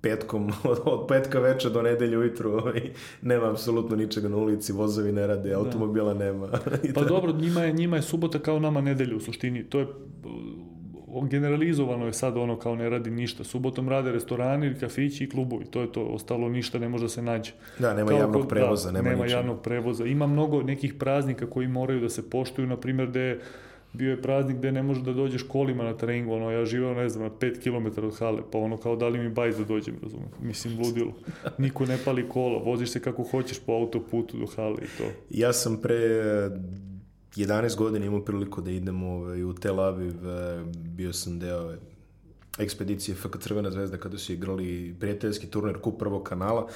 [0.00, 0.52] petkom,
[0.84, 2.90] od, petka večer do nedelje ujutru ovaj,
[3.22, 5.58] nema apsolutno ničega na ulici, vozovi ne rade, da.
[5.58, 6.24] automobila da.
[6.24, 6.48] nema.
[6.94, 9.86] pa dobro, njima je, njima je subota kao nama nedelja u suštini, to je
[11.26, 13.44] generalizovano je sad ono kao ne radi ništa.
[13.44, 15.64] Subotom rade restorani, kafići i klubovi.
[15.64, 16.04] To je to.
[16.04, 17.52] Ostalo ništa ne može da se nađe.
[17.78, 18.90] Da, nema kao javnog prevoza.
[18.90, 20.04] Da, nema, nema javnog prevoza.
[20.04, 22.66] Ima mnogo nekih praznika koji moraju da se poštuju.
[22.66, 23.40] Na primjer, gde
[23.92, 27.08] bio je praznik gde ne možeš da dođeš kolima na treningu, ono, ja živeo, ne
[27.08, 29.94] znam, na 5 km od hale, pa ono, kao da li mi bajs da dođem,
[30.02, 31.12] razumem, mislim, ludilo.
[31.58, 35.04] Niko ne pali kola, voziš se kako hoćeš po autoputu do hale i to.
[35.30, 35.98] Ja sam pre
[37.38, 41.74] 11 godina imao priliku da idem ovaj, u Tel Aviv, eh, bio sam deo
[42.58, 46.68] ekspedicije FK Crvena zvezda kada su igrali prijateljski turnir kup prvog kanala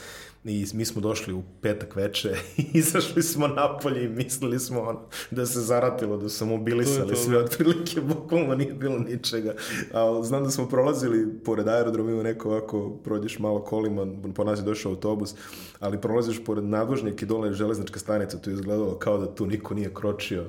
[0.45, 5.01] i mi smo došli u petak veče i izašli smo napolje i mislili smo ono,
[5.31, 7.45] da se zaratilo, da su mobilisali sve da.
[7.45, 9.55] otprilike, bukvalno nije bilo ničega.
[9.93, 14.59] Ali znam da smo prolazili pored aerodroma, ima neko ovako, prođeš malo kolima, po nas
[14.59, 15.35] je došao autobus,
[15.81, 19.75] ali prolaziš pored nadvožnjaka i dole železnička stanica, to je izgledalo kao da tu niko
[19.75, 20.45] nije kročio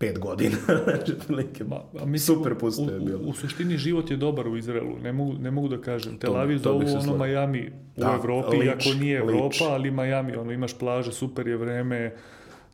[0.00, 0.56] pet godina.
[0.84, 3.18] znači, prilike, Ma, a mislim, super pusto je bilo.
[3.18, 6.18] U, u, suštini život je dobar u Izraelu, ne mogu, ne mogu da kažem.
[6.18, 9.60] Tel Aviv zovu ono Miami u da, Evropi, lič, iako nije Evropa, lič.
[9.60, 12.14] ali Miami, ono, imaš plaže, super je vreme,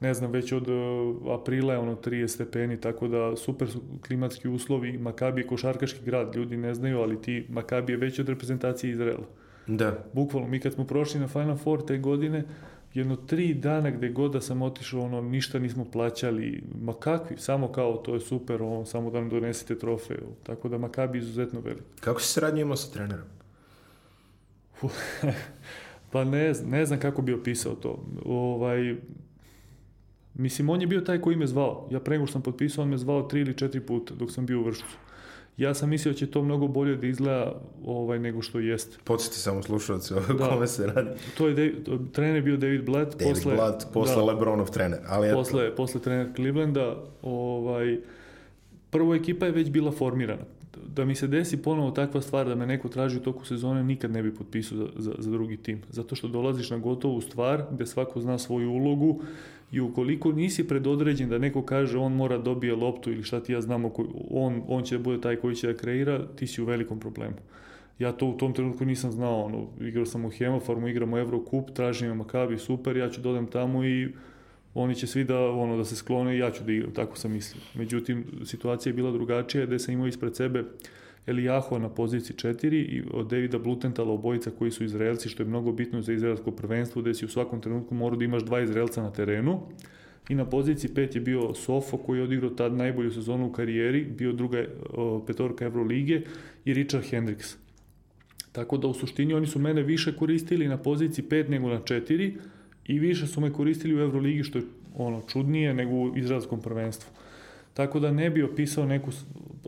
[0.00, 4.48] ne znam, već od uh, aprila je ono 30 stepeni, tako da super su klimatski
[4.48, 4.98] uslovi.
[4.98, 9.26] Makabi je košarkaški grad, ljudi ne znaju, ali ti Makabi je već od reprezentacije Izraela.
[9.66, 10.04] Da.
[10.12, 12.44] Bukvalno, mi kad smo prošli na Final Four te godine,
[12.96, 17.72] jedno tri dana gde god da sam otišao, ono, ništa nismo plaćali, ma kakvi, samo
[17.72, 21.82] kao, to je super, ono, samo da nam donesete trofej, tako da Makabi izuzetno velik.
[22.00, 23.26] Kako si saradnje imao sa trenerom?
[26.12, 28.04] pa ne, ne znam kako bi opisao to.
[28.24, 28.96] Ovaj,
[30.34, 31.88] mislim, on je bio taj koji me zvao.
[31.90, 34.46] Ja pre nego što sam potpisao, on me zvao tri ili četiri puta dok sam
[34.46, 34.96] bio u Vršcu.
[35.56, 38.96] Ja sam mislio da će to mnogo bolje da izgleda ovaj, nego što jeste.
[39.04, 40.48] Podsjeti samo slušalci o da.
[40.48, 41.10] kome se radi.
[41.38, 43.16] To je David, trener bio David Blatt.
[43.18, 44.98] David posle, Blatt, posle da, Lebronov trener.
[45.06, 45.76] Ali posle, eto.
[45.76, 46.96] posle trener Clevelanda.
[47.22, 47.98] Ovaj,
[48.90, 50.44] prvo ekipa je već bila formirana.
[50.86, 54.10] Da mi se desi ponovo takva stvar da me neko traži u toku sezone, nikad
[54.10, 55.82] ne bi potpisao za, za, za drugi tim.
[55.90, 59.20] Zato što dolaziš na gotovu stvar gde svako zna svoju ulogu
[59.72, 63.60] i ukoliko nisi predodređen da neko kaže on mora dobije loptu ili šta ti ja
[63.60, 63.92] znamo,
[64.30, 67.36] on, on će da bude taj koji će da kreira, ti si u velikom problemu.
[67.98, 72.16] Ja to u tom trenutku nisam znao, ono, igrao sam u Hemofarmu, igramo Eurocup, tražim
[72.16, 74.08] Makabi, super, ja ću dodam da tamo i
[74.78, 77.32] oni će svi da, ono, da se sklone i ja ću da igram, tako sam
[77.32, 77.62] mislio.
[77.74, 80.64] Međutim, situacija je bila drugačija, gde sam imao ispred sebe
[81.26, 85.72] Elijaho na poziciji 4 i od Davida Blutentala obojica koji su Izraelci, što je mnogo
[85.72, 89.12] bitno za izraelsko prvenstvo, gde si u svakom trenutku morao da imaš dva Izraelca na
[89.12, 89.60] terenu.
[90.28, 94.04] I na poziciji 5 je bio Sofo koji je odigrao tad najbolju sezonu u karijeri,
[94.04, 94.64] bio druga
[95.26, 96.22] petorka Evrolige
[96.64, 97.56] i Richard Hendricks.
[98.52, 102.32] Tako da u suštini oni su mene više koristili na poziciji 5 nego na 4
[102.88, 104.64] i više su me koristili u Evroligi što je
[104.96, 107.10] ono čudnije nego u izraelskom prvenstvu.
[107.74, 109.10] Tako da ne bi opisao neku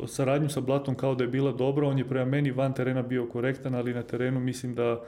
[0.07, 3.27] saradnju sa Blatom kao da je bila dobra, on je prema meni van terena bio
[3.27, 5.01] korektan, ali na terenu mislim da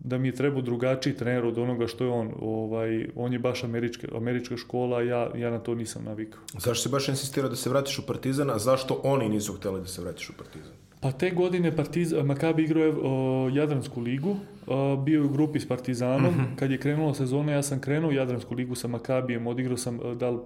[0.00, 2.32] da mi je trebao drugačiji trener od onoga što je on.
[2.40, 6.40] Ovaj, on je baš američka, američka škola, ja, ja na to nisam navikao.
[6.52, 9.86] Zašto se baš insistirao da se vratiš u Partizan, a zašto oni nisu hteli da
[9.86, 10.72] se vratiš u Partizan?
[11.00, 15.60] Pa te godine Partizan, Makabi igrao je o, Jadransku ligu, o, bio je u grupi
[15.60, 16.34] s Partizanom.
[16.34, 16.56] Mm -hmm.
[16.56, 20.30] Kad je krenula sezona, ja sam krenuo u Jadransku ligu sa Makabijem, odigrao sam da
[20.30, 20.38] li,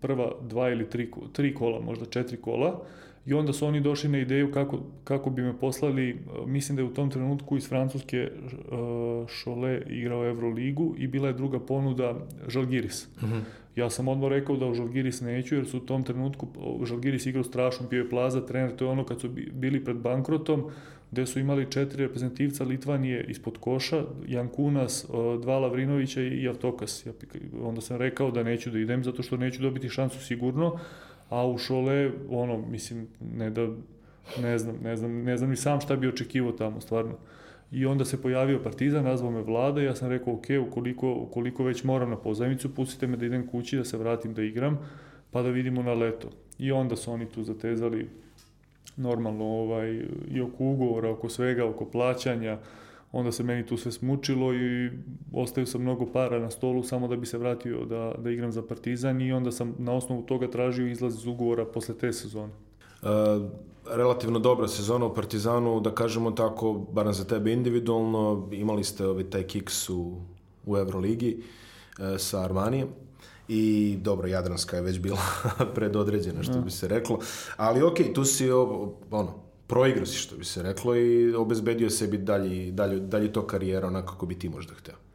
[0.00, 2.82] prva dva ili tri, tri kola, možda četiri kola.
[3.26, 6.88] I onda su oni došli na ideju kako, kako bi me poslali, mislim da je
[6.88, 8.30] u tom trenutku iz Francuske
[9.28, 12.14] Šole igrao Euroligu i bila je druga ponuda
[12.48, 13.08] Žalgiris.
[13.22, 13.40] Mm -hmm.
[13.80, 16.46] Ja sam odmah rekao da u Žalgiris neću jer su u tom trenutku
[16.84, 20.64] Žalgiris igrao strašno, bio je plaza trener, to je ono kad su bili pred bankrotom,
[21.10, 25.06] gde su imali četiri reprezentativca Litvanije ispod koša, Jan Kunas,
[25.42, 27.06] dva Lavrinovića i Avtokas.
[27.06, 27.12] Ja,
[27.62, 30.78] onda sam rekao da neću da idem zato što neću dobiti šansu sigurno,
[31.28, 33.68] a u Šole, ono, mislim, ne da
[34.42, 37.16] ne znam, ne znam, ne znam ni sam šta bi očekivao tamo, stvarno.
[37.72, 41.64] I onda se pojavio Partizan, nazvao me vlada i ja sam rekao, ok, ukoliko, ukoliko
[41.64, 44.78] već moram na pozajmicu, pustite me da idem kući, da se vratim da igram,
[45.30, 46.28] pa da vidimo na leto.
[46.58, 48.08] I onda su oni tu zatezali
[48.96, 52.58] normalno ovaj, i oko ugovora, oko svega, oko plaćanja,
[53.12, 54.90] onda se meni tu sve smučilo i
[55.32, 58.62] ostaju sam mnogo para na stolu samo da bi se vratio da, da igram za
[58.62, 62.52] Partizan i onda sam na osnovu toga tražio izlaz iz ugovora posle te sezone.
[63.86, 69.24] Relativno dobra sezona u Partizanu, da kažemo tako, barem za tebe individualno, imali ste ovaj,
[69.24, 70.16] taj kiks u,
[70.66, 71.42] u Euroligi
[71.98, 72.88] uh, sa Armanijem
[73.48, 75.18] i dobro, Jadranska je već bila
[75.74, 77.18] predodređena, što bi se reklo,
[77.56, 79.34] ali ok, tu si ono,
[79.66, 84.12] proigrao si, što bi se reklo, i obezbedio sebi dalji, dalji, dalji to karijera onako
[84.12, 85.09] kako bi ti možda hteo.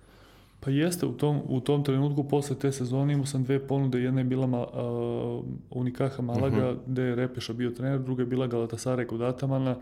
[0.65, 4.21] Pa jeste, u tom, u tom trenutku posle te sezone imao sam dve ponude, jedna
[4.21, 6.79] je bila ma, uh, Unikaha Malaga, uh mhm.
[6.79, 6.87] -huh.
[6.87, 9.75] gde je Repeša bio trener, druga je bila Galatasaraj kod Atamana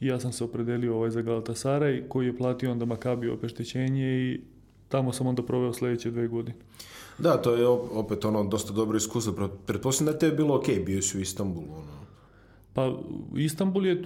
[0.00, 4.40] i ja sam se opredelio ovaj za Galatasaraj, koji je platio onda Makabi opeštećenje i
[4.88, 6.56] tamo sam onda proveo sledeće dve godine.
[7.18, 9.48] Da, to je opet ono dosta dobro iskustvo.
[9.66, 11.66] Pretpostavljam da te je bilo ok, bio si u Istanbulu.
[11.72, 12.04] Ono.
[12.72, 12.92] Pa
[13.36, 14.02] Istanbul je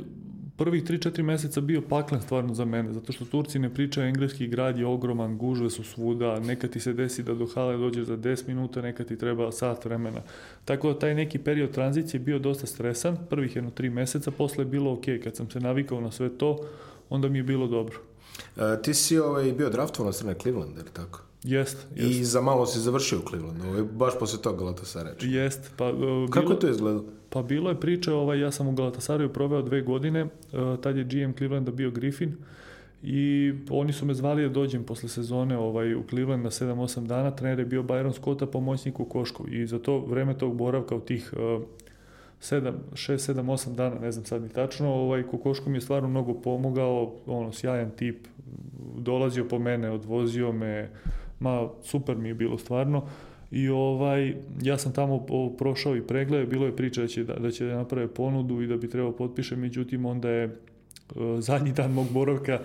[0.59, 4.79] prvih 3-4 meseca bio paklen stvarno za mene, zato što Turci ne pričaju engleski, grad
[4.79, 8.49] je ogroman, gužve su svuda, neka ti se desi da do hale dođe za 10
[8.49, 10.21] minuta, neka ti treba sat vremena.
[10.65, 14.69] Tako da taj neki period tranzicije bio dosta stresan, prvih jedno 3 meseca, posle je
[14.69, 16.59] bilo ok, kad sam se navikao na sve to,
[17.11, 17.99] onda mi je bilo dobro.
[18.57, 21.28] E, ti si ovaj, bio draftovan na strane Cleveland, ili tako?
[21.45, 22.11] Jest, jest.
[22.11, 25.25] I za malo si završio u Clevelandu, ovaj, baš posle toga Galatasaray.
[25.25, 25.73] Jest.
[25.77, 27.05] Pa, uh, bilo, Kako je to izgledalo?
[27.31, 30.31] Pa bilo je priča, ovaj, ja sam u Galatasaraju proveo dve godine, uh,
[30.81, 32.37] tad je GM Clevelanda bio Griffin
[33.03, 37.31] i oni su me zvali da dođem posle sezone ovaj, u Cleveland na 7-8 dana,
[37.31, 41.01] trener je bio Byron Scotta, pomoćnik u Košku i za to vreme tog boravka u
[41.01, 41.63] tih uh,
[42.41, 46.09] 7, 6, 7, 8 dana, ne znam sad ni tačno, ovaj, Kokoško mi je stvarno
[46.09, 48.27] mnogo pomogao, ono, sjajan tip,
[48.97, 50.91] dolazio po mene, odvozio me,
[51.41, 53.03] ma super mi je bilo stvarno.
[53.51, 55.27] I ovaj, ja sam tamo
[55.59, 58.91] prošao i pregled, bilo je priča da će da, će naprave ponudu i da bi
[58.91, 62.61] trebao potpiše, međutim onda je uh, zadnji dan mog boravka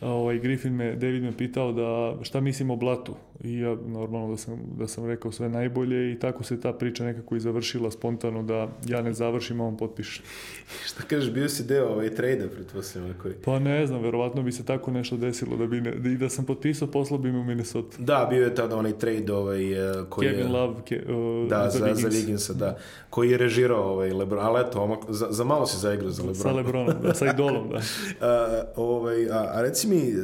[0.00, 4.36] ovaj, Griffin me, David me pitao da šta mislim o Blatu i ja normalno da
[4.36, 8.42] sam, da sam rekao sve najbolje i tako se ta priča nekako i završila spontano
[8.42, 10.22] da ja ne završim, a on potpiše.
[10.88, 13.34] šta kažeš, bio si deo ovaj trade pretpostavljam koji?
[13.44, 16.28] Pa ne znam, verovatno bi se tako nešto desilo da bi ne, da, i da
[16.28, 17.96] sam potpisao, poslao bi me u Minnesota.
[17.98, 20.52] Da, bio je tada onaj trade ovaj, eh, koji Kevin je...
[20.52, 22.78] Love ke, uh, da, za, za, Wigginsa, da.
[23.10, 26.42] Koji je režirao ovaj Lebron, ali eto, omak, za, za malo si zaigrao za Lebron.
[26.42, 27.80] Sa Lebronom, da, sa idolom, da.
[28.20, 30.14] a, ovaj, a, a reci mi,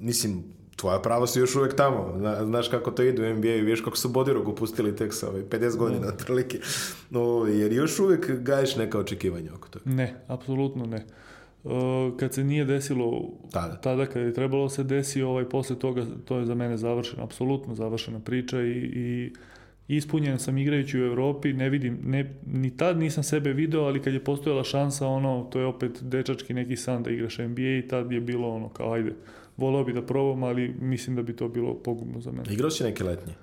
[0.00, 2.14] mislim, tvoja prava su još uvek tamo.
[2.44, 5.76] Znaš kako to ide u NBA, viš kako su Bodirogu pustili tek sa ovaj, 50
[5.76, 6.58] godina otprilike.
[7.10, 9.90] No, jer još uvek gaješ neka očekivanja oko toga.
[9.90, 11.06] Ne, apsolutno ne.
[11.64, 11.72] Uh,
[12.18, 16.38] kad se nije desilo tada, tada kad je trebalo se desi, ovaj, posle toga to
[16.38, 19.32] je za mene završeno, apsolutno završena priča i, i
[19.88, 24.14] ispunjen sam igrajući u Evropi, ne vidim, ne, ni tad nisam sebe video, ali kad
[24.14, 28.12] je postojala šansa, ono, to je opet dečački neki san da igraš NBA i tad
[28.12, 29.12] je bilo ono, kao ajde,
[29.56, 32.44] volao bi da probam, ali mislim da bi to bilo pogubno za mene.
[32.50, 33.34] Igrao si neke letnje?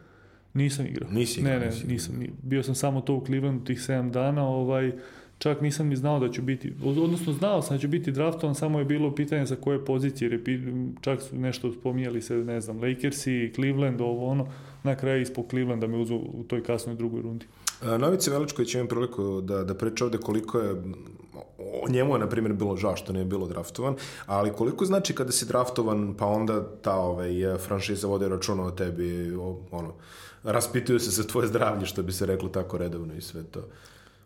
[0.53, 1.11] Nisam igrao.
[1.11, 1.53] Nisi igrao?
[1.53, 2.23] Ne, ne, nisi nisam.
[2.41, 4.91] Bio sam samo to u Clevelandu tih 7 dana, ovaj,
[5.37, 8.79] čak nisam ni znao da ću biti, odnosno znao sam da ću biti draftovan, samo
[8.79, 10.61] je bilo pitanje za koje pozicije, jer
[11.01, 14.47] čak su nešto spominjali se, ne znam, Lakersi, Cleveland, ovo ono,
[14.83, 17.45] na kraju ispod Clevelanda me uzu u toj kasnoj drugoj rundi.
[17.99, 20.75] Novice Veličković imam priliku da, da priča ovde koliko je
[21.57, 25.31] o njemu je, na primjer, bilo žao što nije bilo draftovan, ali koliko znači kada
[25.31, 27.31] si draftovan, pa onda ta ovaj,
[27.67, 29.93] franšiza vode računa o tebi, o, ono,
[30.43, 33.61] raspituju se za tvoje zdravlje, što bi se reklo tako redovno i sve to.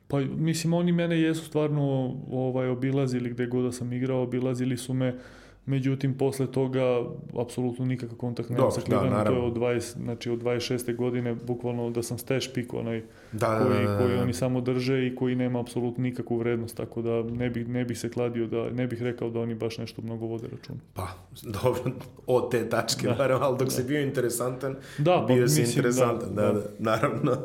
[0.07, 4.93] Pa mislim, oni mene jesu stvarno ovaj, obilazili gde god da sam igrao, obilazili su
[4.93, 5.19] me
[5.67, 7.03] Međutim, posle toga,
[7.39, 10.95] apsolutno nikakav kontakt nema sa Clevelandom, da, to je od, 20, znači od 26.
[10.95, 14.21] godine, bukvalno da sam stash pick onaj da, koji, da, da, da, koji da.
[14.21, 17.99] oni samo drže i koji nema apsolutno nikakvu vrednost, tako da ne bih, ne bih
[17.99, 20.80] se kladio, da ne bih rekao da oni baš nešto mnogo vode računa.
[20.93, 21.08] Pa,
[21.63, 21.91] dobro,
[22.27, 23.73] od te tačke, da, barem, ali dok da.
[23.73, 27.32] si bio interesantan, da, bio pa, si mislim, interesantan, da, da, da, naravno.
[27.32, 27.38] Uh,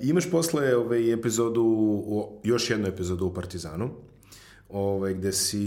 [0.10, 1.64] imaš posle ovaj, epizodu,
[2.42, 3.90] još jednu epizodu u Partizanu,
[4.68, 5.60] ovaj, gde si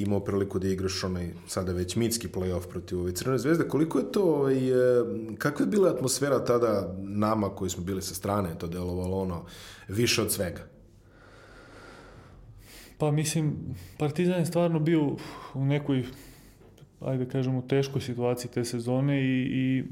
[0.00, 3.68] imao priliku da igraš onaj sada već mitski playoff protiv ove Crvene zvezde.
[3.68, 4.56] Koliko je to, ovaj,
[5.38, 9.44] kakva je bila atmosfera tada nama koji smo bili sa strane, to delovalo ono
[9.88, 10.60] više od svega?
[12.98, 13.56] Pa mislim,
[13.98, 15.16] Partizan je stvarno bio
[15.54, 16.04] u nekoj,
[17.00, 19.84] ajde da kažemo, teškoj situaciji te sezone i, i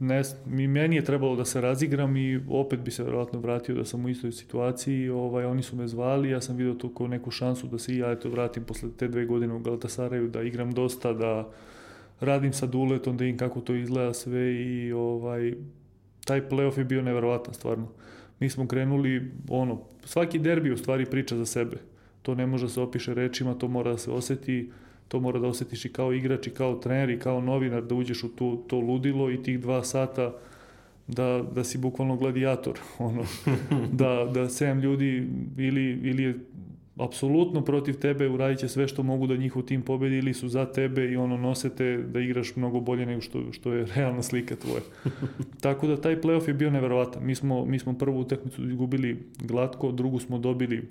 [0.00, 3.84] ne, mi, meni je trebalo da se razigram i opet bi se vjerojatno vratio da
[3.84, 5.08] sam u istoj situaciji.
[5.08, 7.98] Ovaj, oni su me zvali, ja sam vidio tu kao neku šansu da se i
[7.98, 11.48] ja eto, vratim posle te dve godine u Galatasaraju, da igram dosta, da
[12.20, 15.54] radim sa duletom, da im kako to izgleda sve i ovaj,
[16.24, 17.88] taj playoff je bio neverovatan stvarno.
[18.40, 21.76] Mi smo krenuli, ono, svaki derbi u stvari priča za sebe.
[22.22, 24.70] To ne može da se opiše rečima, to mora da se oseti
[25.12, 28.24] to mora da osjetiš i kao igrač i kao trener i kao novinar da uđeš
[28.24, 30.32] u tu, to ludilo i tih dva sata
[31.06, 32.78] da, da si bukvalno gladijator.
[32.98, 33.22] Ono,
[33.92, 36.38] da, da sedam ljudi ili, ili je
[36.96, 40.64] apsolutno protiv tebe, uradit će sve što mogu da njihov tim pobedi ili su za
[40.64, 44.82] tebe i ono nosete da igraš mnogo bolje nego što, što je realna slika tvoja.
[45.64, 47.26] Tako da taj playoff je bio neverovatan.
[47.26, 50.88] Mi smo, mi smo prvu utakmicu izgubili glatko, drugu smo dobili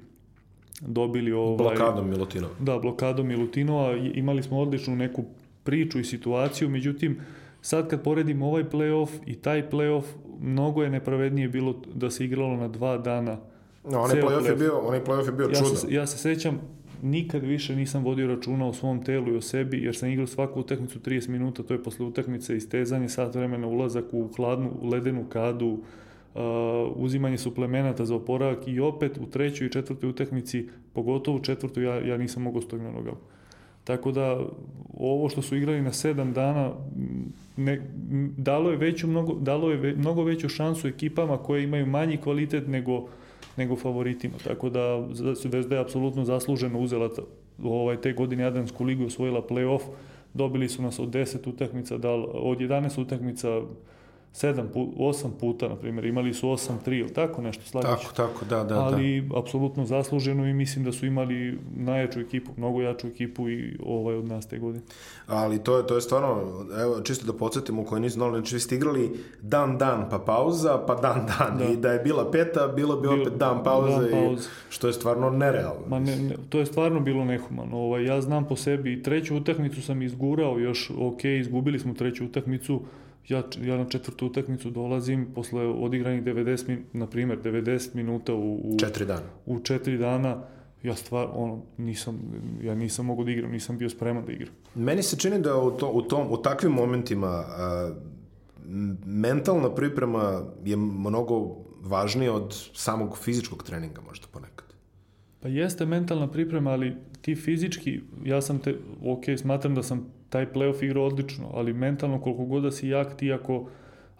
[0.81, 1.57] dobili ovaj...
[1.57, 2.53] Blokadom Milutinova.
[2.59, 3.95] Da, blokadom Milutinova.
[3.95, 5.23] Imali smo odličnu neku
[5.63, 7.19] priču i situaciju, međutim,
[7.61, 10.03] sad kad poredim ovaj playoff i taj playoff,
[10.39, 13.37] mnogo je nepravednije bilo da se igralo na dva dana.
[13.83, 15.75] No, onaj playoff, je bio, onaj playoff je bio ja čudo.
[15.75, 16.59] Se, ja se sećam,
[17.01, 20.59] nikad više nisam vodio računa o svom telu i o sebi, jer sam igrao svaku
[20.59, 25.67] utakmicu 30 minuta, to je posle utakmice istezanje, sat vremena ulazak u hladnu, ledenu kadu,
[25.67, 25.79] uh,
[26.95, 32.07] uzimanje suplemenata za oporavak i opet u trećoj i četvrtoj utakmici, pogotovo u četvrtoj, ja,
[32.07, 33.17] ja nisam mogao stojiti na nogama.
[33.83, 34.39] Tako da
[34.97, 36.71] ovo što su igrali na sedam dana
[37.57, 37.87] ne,
[38.37, 42.67] dalo je veću mnogo, dalo je ve, mnogo veću šansu ekipama koje imaju manji kvalitet
[42.67, 43.07] nego
[43.57, 44.33] nego favoritima.
[44.43, 47.09] Tako da Zvezda je apsolutno zasluženo uzela
[47.63, 49.81] ovaj, te godine Adamsku ligu osvojila play-off.
[50.33, 53.61] Dobili su nas od 10 utakmica, da, od 11 utakmica
[54.33, 57.89] sedam, osam puta, na primjer, imali su 8-3 ili tako nešto, Slavić.
[57.89, 58.79] Tako, tako, da, da.
[58.79, 59.39] Ali da.
[59.39, 64.25] apsolutno zasluženo i mislim da su imali najjaču ekipu, mnogo jaču ekipu i ovaj od
[64.25, 64.83] nas te godine.
[65.27, 66.41] Ali to je, to je stvarno,
[66.81, 70.83] evo, čisto da podsjetimo koji nisu znali, znači vi ste igrali dan, dan, pa pauza,
[70.87, 71.57] pa dan, dan.
[71.57, 71.65] Da.
[71.65, 74.43] I da je bila peta, bilo bi opet dan pauze, dan pauze.
[74.43, 75.87] I, što je stvarno nerealno.
[75.87, 77.77] Ma ne, ne, to je stvarno bilo nehumano.
[77.77, 82.81] Ovaj, ja znam po sebi, treću utakmicu sam izgurao još, ok, izgubili smo treću utakmicu,
[83.27, 88.55] ja, ja na četvrtu utakmicu dolazim posle odigranih 90 min, na primjer 90 minuta u,
[88.55, 89.25] u četiri dana.
[89.45, 90.43] U četiri dana
[90.83, 92.19] ja stvar ono nisam
[92.61, 94.53] ja nisam mogao da igram, nisam bio spreman da igram.
[94.75, 97.91] Meni se čini da u to, u tom u takvim momentima a,
[99.05, 104.73] mentalna priprema je mnogo važnija od samog fizičkog treninga možda ponekad.
[105.39, 110.45] Pa jeste mentalna priprema, ali ti fizički, ja sam te, ok, smatram da sam taj
[110.53, 113.69] playoff igrao odlično, ali mentalno koliko god da si jak, ti ako,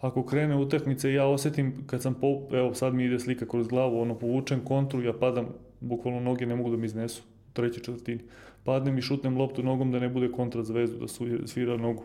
[0.00, 4.00] ako krene utakmice, ja osetim kad sam, po, evo sad mi ide slika kroz glavu,
[4.00, 5.46] ono povučem kontru, ja padam,
[5.80, 8.20] bukvalno noge ne mogu da mi iznesu, u trećoj četvrtini.
[8.64, 11.08] Padnem i šutnem loptu nogom da ne bude kontra zvezdu, da
[11.46, 12.04] svira nogu,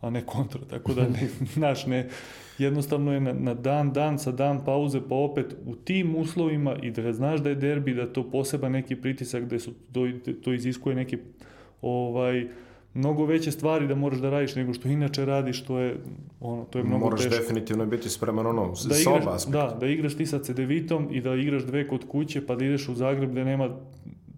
[0.00, 2.08] a ne kontra, tako da ne, naš ne,
[2.58, 6.90] jednostavno je na, na dan, dan sa dan pauze, pa opet u tim uslovima i
[6.90, 10.08] da znaš da je derbi, da to poseba neki pritisak, da su, to,
[10.44, 11.18] to iziskuje neki
[11.82, 12.48] ovaj,
[12.94, 15.96] mnogo veće stvari da moraš da radiš nego što inače radiš, to je
[16.40, 17.36] ono, to je mnogo Moraš teško.
[17.36, 19.52] definitivno biti spreman ono, da igraš, aspekt.
[19.52, 22.88] Da, da igraš ti sa cedevitom i da igraš dve kod kuće pa da ideš
[22.88, 23.68] u Zagreb gde nema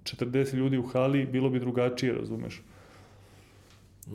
[0.04, 2.62] 40 ljudi u hali, bilo bi drugačije, razumeš.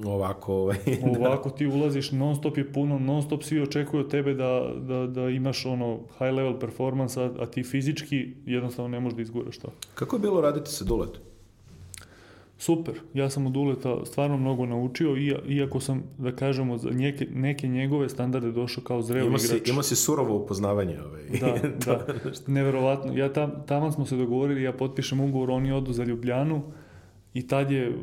[0.06, 0.78] Ovako, ovaj,
[1.20, 5.08] Ovako ti ulaziš, non stop je puno, non stop svi očekuju od tebe da, da,
[5.08, 9.58] da imaš ono high level performance, a, a ti fizički jednostavno ne možeš da izguraš
[9.58, 9.74] to.
[9.94, 11.22] Kako je bilo raditi sa Duletom?
[12.62, 12.94] Super.
[13.14, 15.16] Ja sam od Uleta stvarno mnogo naučio,
[15.48, 19.64] iako sam, da kažemo, za neke, neke njegove standarde došao kao zreo ima igrač.
[19.66, 21.00] Si, ima si surovo upoznavanje.
[21.02, 21.24] Ovaj.
[21.40, 22.06] Da, da,
[22.48, 23.18] neverovatno.
[23.18, 26.62] Ja tam, tamo smo se dogovorili, ja potpišem ugovor, oni odu za Ljubljanu
[27.34, 27.96] i tad je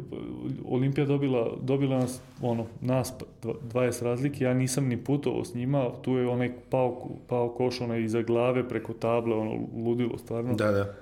[0.64, 6.12] Olimpija dobila, dobila nas, ono, nas 20 razlike, ja nisam ni putovao s njima, tu
[6.12, 9.52] je onaj pao, pao koš onaj iza glave preko table, ono,
[9.84, 10.54] ludilo stvarno.
[10.54, 10.94] Da, da.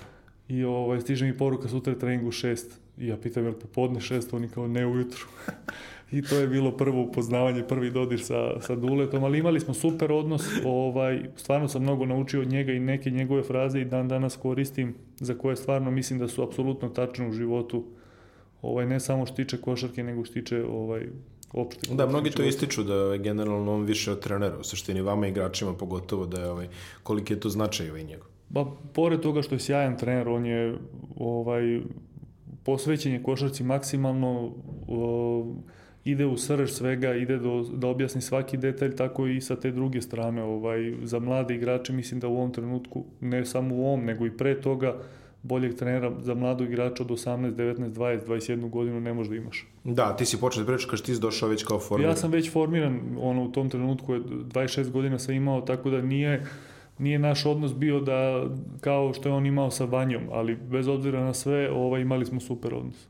[0.49, 4.49] I ovaj, stiže mi poruka sutra treningu šest I ja pitam, jel popodne šest, oni
[4.49, 5.27] kao ne ujutru.
[6.13, 10.13] I to je bilo prvo upoznavanje, prvi dodir sa, sa Duletom, ali imali smo super
[10.13, 14.37] odnos, ovaj, stvarno sam mnogo naučio od njega i neke njegove fraze i dan danas
[14.37, 17.85] koristim, za koje stvarno mislim da su apsolutno tačne u životu,
[18.63, 21.07] ovaj, ne samo što tiče košarke, nego što tiče ovaj,
[21.53, 21.95] opšte.
[21.95, 25.75] Da, mnogi to ističu da je generalno on više od trenera, u suštini vama igračima
[25.75, 26.69] pogotovo da je ovaj,
[27.03, 28.29] koliki je to značaj ovaj njegov.
[28.49, 30.75] Ba, pored toga što je sjajan trener, on je
[31.17, 31.81] ovaj,
[32.67, 34.53] posvećen je košarci maksimalno,
[34.89, 35.55] o,
[36.05, 40.03] ide u srž svega, ide do, da objasni svaki detalj, tako i sa te druge
[40.03, 40.43] strane.
[40.43, 44.37] Ovaj, za mlade igrače mislim da u ovom trenutku, ne samo u ovom, nego i
[44.37, 44.97] pre toga,
[45.43, 49.67] boljeg trenera za mladog igrača od 18, 19, 20, 21 godinu ne možda imaš.
[49.85, 52.13] Da, ti si počeo da pričaš ti si došao već kao formiran.
[52.13, 56.03] Ja sam već formiran, ono, u tom trenutku je 26 godina sam imao, tako da
[56.03, 56.47] nije,
[56.99, 58.45] nije naš odnos bio da
[58.81, 62.41] kao što je on imao sa Vanjom, ali bez obzira na sve, ovaj, imali smo
[62.41, 63.07] super odnos.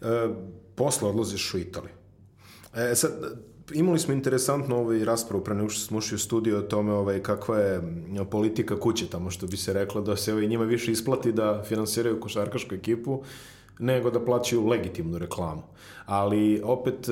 [0.00, 0.28] E,
[0.74, 1.92] posle odlaziš u Italiju.
[2.74, 3.12] E, sad,
[3.74, 7.22] imali smo interesantnu ovaj raspravu pre nego što smo ušli u studiju o tome ovaj,
[7.22, 7.80] kakva je
[8.30, 12.20] politika kuće tamo, što bi se reklo da se ovaj, njima više isplati da finansiraju
[12.20, 13.22] košarkašku ekipu
[13.78, 15.62] nego da plaćaju legitimnu reklamu.
[16.06, 17.08] Ali opet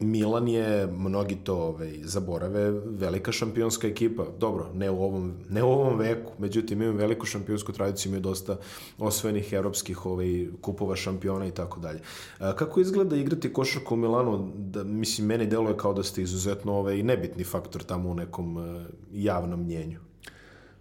[0.00, 4.26] Milan je, mnogi to ovaj, zaborave, velika šampionska ekipa.
[4.38, 8.56] Dobro, ne u ovom, ne u ovom veku, međutim imaju veliku šampionsku tradiciju, imaju dosta
[8.98, 12.00] osvojenih evropskih ovaj, kupova šampiona i tako dalje.
[12.38, 14.52] Kako izgleda igrati košarku u Milanu?
[14.56, 18.82] Da, mislim, meni deluje kao da ste izuzetno ovaj, nebitni faktor tamo u nekom uh,
[19.12, 20.00] javnom mnjenju.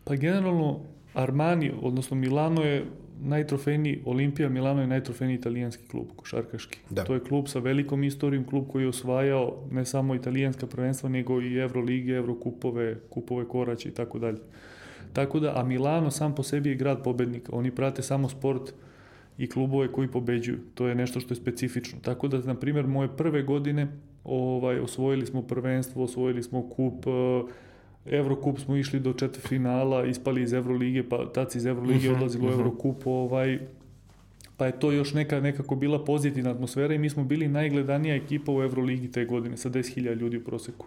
[0.03, 0.79] Pa generalno
[1.13, 2.85] Armani, odnosno Milano je
[3.21, 6.79] najtrofejniji, Olimpija Milano je najtrofejniji italijanski klub, košarkaški.
[6.89, 7.03] Da.
[7.03, 11.41] To je klub sa velikom istorijom, klub koji je osvajao ne samo italijanska prvenstva, nego
[11.41, 14.37] i Evrolige, Evrokupove, kupove koraća i tako dalje.
[15.13, 17.55] Tako da, a Milano sam po sebi je grad pobednika.
[17.55, 18.73] Oni prate samo sport
[19.37, 20.57] i klubove koji pobeđuju.
[20.73, 21.99] To je nešto što je specifično.
[22.01, 23.87] Tako da, na primjer, moje prve godine
[24.23, 27.49] ovaj, osvojili smo prvenstvo, osvojili smo kup, uh,
[28.11, 29.13] Evrokup smo išli do
[29.47, 32.59] finala, ispali iz Evrolige, pa tad iz Evrolige mhm, odlazilo u mhm.
[32.59, 33.59] Evrokup, ovaj,
[34.57, 38.51] pa je to još neka, nekako bila pozitivna atmosfera i mi smo bili najgledanija ekipa
[38.51, 40.85] u Evroligi te godine, sa 10.000 ljudi u proseku.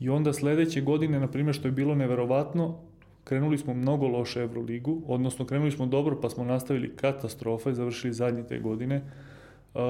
[0.00, 2.78] I onda sledeće godine, na primjer, što je bilo neverovatno,
[3.24, 8.12] krenuli smo mnogo loše Evroligu, odnosno krenuli smo dobro, pa smo nastavili katastrofa i završili
[8.12, 9.02] zadnje te godine.
[9.74, 9.80] Uh,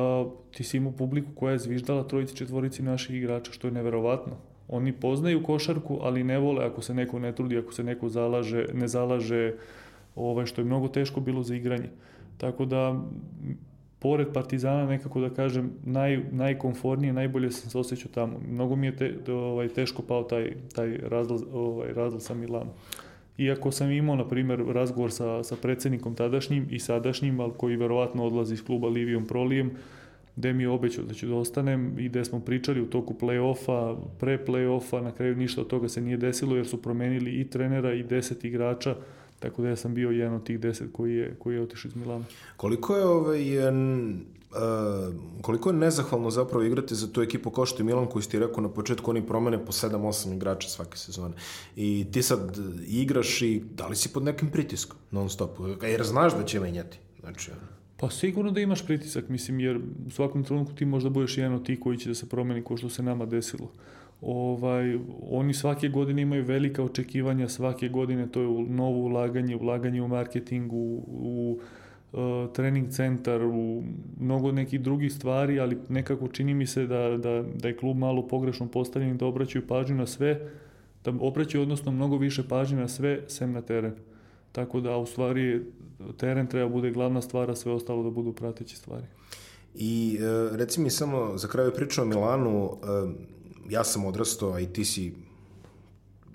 [0.51, 4.37] ti si imao publiku koja je zviždala trojici, četvorici naših igrača, što je neverovatno.
[4.69, 8.67] Oni poznaju košarku, ali ne vole ako se neko ne trudi, ako se neko zalaže,
[8.75, 9.53] ne zalaže,
[10.17, 11.89] ovaj, što je mnogo teško bilo za igranje.
[12.39, 13.03] Tako da,
[13.99, 18.41] pored Partizana, nekako da kažem, naj, najkonfornije, najbolje sam se osjećao tamo.
[18.49, 22.69] Mnogo mi je te, ovaj, teško pao taj, taj razlaz, ovaj, razlaz sa Milanom.
[23.39, 28.27] Iako sam imao, na primjer, razgovor sa, sa predsednikom tadašnjim i sadašnjim, ali koji verovatno
[28.27, 29.71] odlazi iz kluba Livijom Prolijem,
[30.37, 33.97] gde mi je obećao da ću da ostanem i gde smo pričali u toku play-offa,
[34.21, 37.95] pre play-offa, na kraju ništa od toga se nije desilo jer su promenili i trenera
[37.95, 38.97] i deset igrača,
[39.39, 41.97] tako da ja sam bio jedan od tih deset koji je, koji je otišao iz
[41.97, 42.25] Milana.
[42.57, 43.75] Koliko je ovaj, uh,
[45.43, 48.63] koliko je nezahvalno zapravo igrati za tu ekipu kao što je Milan koji ti rekao
[48.63, 51.35] na početku oni promene po 7-8 igrača svake sezone.
[51.77, 56.37] I ti sad igraš i da li si pod nekim pritiskom non stop jer znaš
[56.37, 56.99] da će menjati.
[57.21, 57.51] Znači
[58.05, 61.67] Pa sigurno da imaš pritisak, mislim, jer u svakom trenutku ti možda budeš jedan od
[61.67, 63.71] tih koji će da se promeni ko što se nama desilo.
[64.21, 64.99] Ovaj,
[65.31, 70.73] oni svake godine imaju velika očekivanja, svake godine to je novo ulaganje, ulaganje u marketing,
[70.73, 71.59] u, u
[72.13, 73.83] uh, trening centar, u
[74.21, 78.29] mnogo nekih drugih stvari, ali nekako čini mi se da, da, da je klub malo
[78.29, 80.41] pogrešno postavljen da obraćaju pažnju na sve,
[81.05, 83.95] da obraćaju odnosno mnogo više pažnje na sve, sem na teren.
[84.55, 85.63] Tako da u stvari
[86.17, 89.07] teren treba bude glavna stvar, a sve ostalo da budu prateće stvari.
[89.75, 92.87] I e, reci mi samo za kraju priča o Milanu, e,
[93.71, 95.15] ja sam odrastao, a i ti si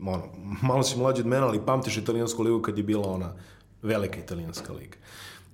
[0.06, 0.24] ono,
[0.62, 3.34] malo si mlađi od mene, ali pamtiš italijansku ligu kad je bila ona
[3.82, 4.98] velika italijanska liga.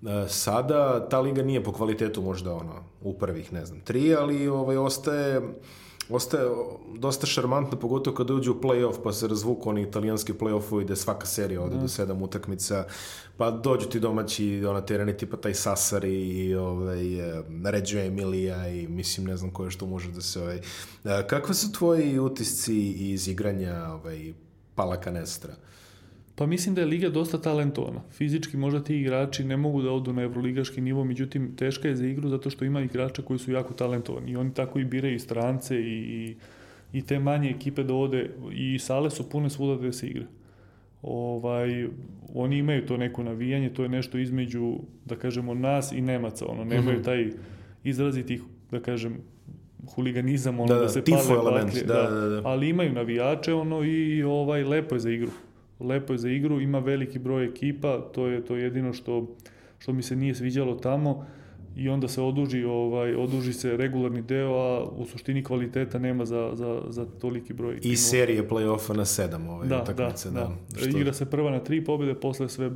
[0.03, 4.47] E, sada ta liga nije po kvalitetu možda ono u prvih, ne znam, tri, ali
[4.47, 5.41] ovaj, ostaje
[6.09, 6.49] ostaje
[6.97, 11.25] dosta šarmantno, pogotovo kada uđu u play-off, pa se razvuku oni italijanski play-offovi gde svaka
[11.25, 11.81] serija ode mm.
[11.81, 12.85] do sedam utakmica,
[13.37, 17.03] pa dođu ti domaći ona tereni tipa taj Sasari i ovaj,
[17.65, 20.61] Reggio Emilia i mislim ne znam koje što može da se ovaj...
[21.27, 24.33] Kakve su tvoji utisci iz igranja ovaj,
[24.75, 25.53] Pala Canestra?
[26.35, 28.01] Pa mislim da je Liga dosta talentovana.
[28.11, 32.05] Fizički možda ti igrači ne mogu da odu na evroligaški nivo, međutim teška je za
[32.05, 35.79] igru zato što ima igrača koji su jako talentovani i oni tako i biraju strance
[35.79, 36.35] i,
[36.93, 40.25] i te manje ekipe dovode i sale su pune svuda da se igra.
[41.01, 41.87] Ovaj,
[42.33, 46.63] oni imaju to neko navijanje, to je nešto između, da kažemo, nas i Nemaca, ono,
[46.63, 47.03] nemaju mhm.
[47.03, 47.29] taj
[47.83, 49.17] izrazitih, da kažem,
[49.95, 52.41] huliganizam, ono, da, da se pale element, da, da, da, da.
[52.49, 55.31] ali imaju navijače, ono, i ovaj, lepo je za igru
[55.79, 59.35] lepo je za igru, ima veliki broj ekipa, to je to je jedino što,
[59.79, 61.25] što mi se nije sviđalo tamo
[61.75, 66.51] i onda se oduži, ovaj, oduži se regularni deo, a u suštini kvaliteta nema za,
[66.53, 67.79] za, za toliki broj.
[67.81, 70.29] I serije play-offa na sedam ove da, utakmice.
[70.29, 70.51] Da, da.
[70.71, 70.79] da.
[70.79, 70.97] Što...
[70.97, 72.73] Igra se prva na tri pobjede, posle sve uh,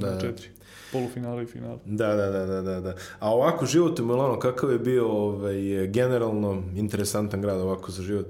[0.00, 0.48] da, na četiri.
[0.92, 1.78] Polufinale i finale.
[1.84, 2.94] Da, da, da, da, da, da.
[3.18, 8.26] A ovako život u Milano, kakav je bio ovaj, generalno interesantan grad ovako za život?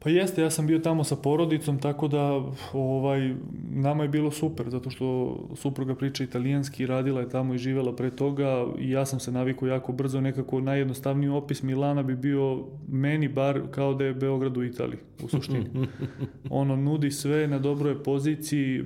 [0.00, 2.42] Pa jeste, ja sam bio tamo sa porodicom, tako da
[2.72, 3.34] ovaj,
[3.70, 8.10] nama je bilo super, zato što supruga priča italijanski, radila je tamo i živjela pre
[8.10, 13.28] toga i ja sam se navikao jako brzo, nekako najjednostavniji opis Milana bi bio meni
[13.28, 15.66] bar kao da je Beograd u Italiji, u suštini.
[16.50, 18.82] ono nudi sve na dobroj poziciji, e,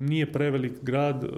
[0.00, 1.28] nije prevelik grad, e,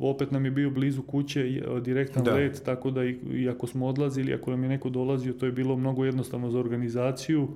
[0.00, 2.34] opet nam je bio blizu kuće, direktan da.
[2.34, 5.52] let, tako da i, i ako smo odlazili, ako nam je neko dolazio, to je
[5.52, 7.48] bilo mnogo jednostavno za organizaciju.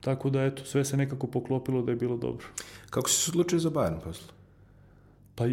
[0.00, 2.46] Tako da, eto, sve se nekako poklopilo da je bilo dobro.
[2.90, 4.28] Kako si se odlučio za Bayern posle?
[5.34, 5.50] Pa, uh,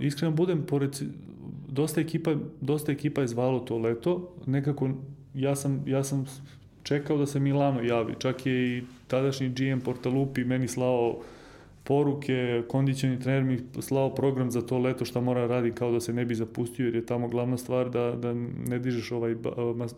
[0.00, 1.00] iskreno budem, pored,
[1.68, 4.90] dosta ekipa, dosta ekipa je zvalo to leto, nekako
[5.34, 6.26] ja sam, ja sam
[6.82, 11.20] čekao da se Milano javi, čak je i tadašnji GM Portalupi meni slao
[11.84, 16.12] poruke, kondicioni trener mi slao program za to leto šta mora radi kao da se
[16.12, 18.34] ne bi zapustio jer je tamo glavna stvar da, da
[18.66, 19.34] ne dižeš ovaj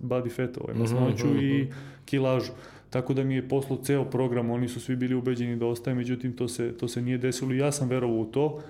[0.03, 1.43] body fat, ovaj mhm, masnoću mm -hmm.
[1.43, 1.73] i mhm.
[2.05, 2.53] kilažu.
[2.91, 6.37] Tako da mi je poslao ceo program, oni su svi bili ubeđeni da ostaje, međutim
[6.37, 8.61] to se, to se nije desilo ja sam verovao u to.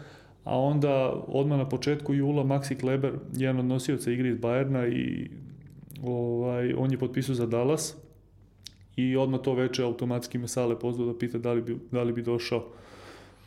[0.45, 5.31] A onda odmah na početku jula Maxi Kleber, jedan od nosioca igre iz Bajerna i
[6.03, 7.97] ovaj, on je potpisao za Dallas
[8.97, 12.13] i odmah to veče automatski me Sale pozvao da pita da li bi, da li
[12.13, 12.65] bi došao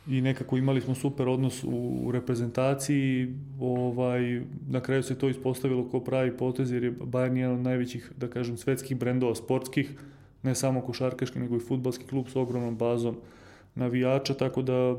[0.08, 6.04] i nekako imali smo super odnos u reprezentaciji, ovaj, na kraju se to ispostavilo kao
[6.04, 9.94] pravi potez jer je Bayern jedan od najvećih, da kažem, svetskih brendova sportskih,
[10.44, 13.16] ne samo košarkaški, nego i futbalski klub s ogromnom bazom
[13.74, 14.96] navijača, tako da,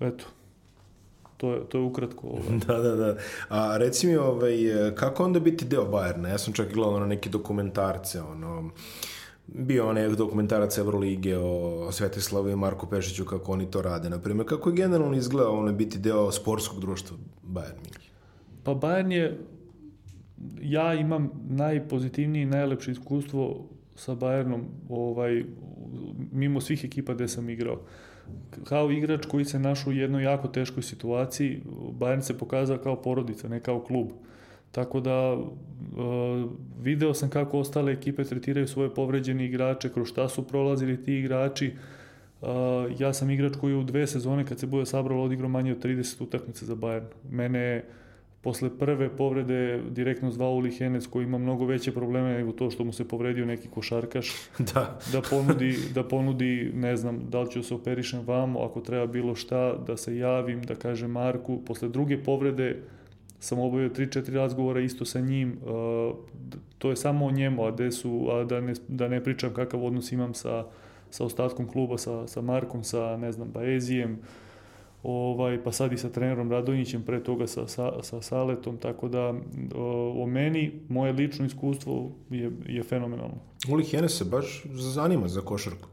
[0.00, 0.24] eto,
[1.36, 2.26] to je, to je ukratko.
[2.26, 2.58] Ovaj.
[2.66, 3.16] Da, da, da.
[3.48, 4.56] A reci mi, ovaj,
[4.94, 6.28] kako onda biti deo Bajerna?
[6.28, 8.70] Ja sam čak gledao na neke dokumentarce, ono,
[9.46, 14.48] bio onaj dokumentarac Evrolige o Svetislavu i Marku Pešiću kako oni to rade, na primjer.
[14.48, 17.16] Kako je generalno izgledao ono biti deo sportskog društva
[17.46, 18.10] Bayern München?
[18.62, 19.38] Pa Bayern je,
[20.60, 25.44] ja imam najpozitivnije i najlepše iskustvo sa Bayernom ovaj,
[26.32, 27.78] mimo svih ekipa gde sam igrao.
[28.64, 31.62] Kao igrač koji se našao u jednoj jako teškoj situaciji,
[31.98, 34.08] Bayern se pokazao kao porodica, ne kao klub.
[34.72, 36.50] Tako da uh,
[36.82, 41.72] video sam kako ostale ekipe tretiraju svoje povređene igrače, kroz šta su prolazili ti igrači.
[42.40, 42.48] Uh,
[42.98, 46.22] ja sam igrač koji u dve sezone kad se bude sabralo odigrao manje od 30
[46.22, 47.04] utakmica za Bayern.
[47.30, 47.84] Mene je
[48.42, 52.84] posle prve povrede direktno zvao Uli Henec koji ima mnogo veće probleme nego to što
[52.84, 54.32] mu se povredio neki košarkaš
[54.74, 58.80] da, da, ponudi, da ponudi ne znam da li ću da se operišem vamo ako
[58.80, 61.60] treba bilo šta da se javim da kaže Marku.
[61.66, 62.82] Posle druge povrede
[63.38, 66.14] sam obavio 3-4 razgovora isto sa njim uh,
[66.78, 69.84] to je samo o njemu a, de su, a da, ne, da ne pričam kakav
[69.84, 70.64] odnos imam sa,
[71.10, 74.18] sa ostatkom kluba sa, sa Markom, sa ne znam Baezijem
[75.02, 79.34] ovaj, pa sad i sa trenerom Radonjićem, pre toga sa, sa, sa Saletom, tako da
[79.74, 83.34] o, o meni, moje lično iskustvo je, je fenomenalno.
[83.70, 85.88] Uli Henes se baš zanima za košarku.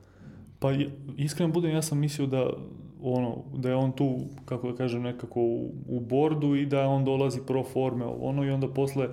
[0.60, 0.70] Pa
[1.18, 2.49] iskreno budem, ja sam mislio da
[3.01, 7.05] ono, da je on tu, kako da kažem, nekako u, u bordu i da on
[7.05, 9.10] dolazi pro forme, ono i onda posle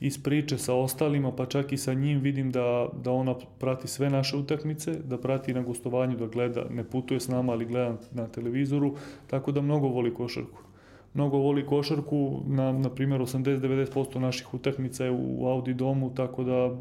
[0.00, 4.10] iz priče sa ostalima, pa čak i sa njim vidim da, da ona prati sve
[4.10, 8.26] naše utakmice, da prati na gostovanju, da gleda, ne putuje s nama, ali gleda na
[8.26, 8.94] televizoru,
[9.26, 10.62] tako da mnogo voli košarku.
[11.14, 16.76] Mnogo voli košarku, na, na primjer 80-90% naših utakmica je u Audi domu, tako da,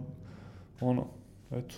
[0.82, 1.06] ono,
[1.52, 1.76] eto,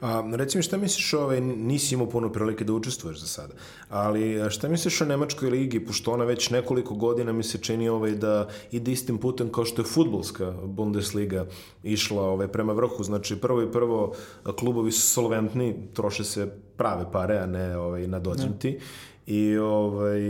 [0.00, 3.54] A, recimo šta misliš, ovaj, nisi imao puno prilike da učestvuješ za sada,
[3.88, 8.14] ali šta misliš o Nemačkoj ligi, pošto ona već nekoliko godina mi se čini ovaj,
[8.14, 11.46] da ide istim putem kao što je futbolska Bundesliga
[11.82, 14.12] išla ovaj, prema vrhu, znači prvo i prvo
[14.58, 18.70] klubovi su solventni, troše se prave pare, a ne ovaj, nadocnti.
[18.70, 18.78] Ne
[19.28, 20.20] i ovaj,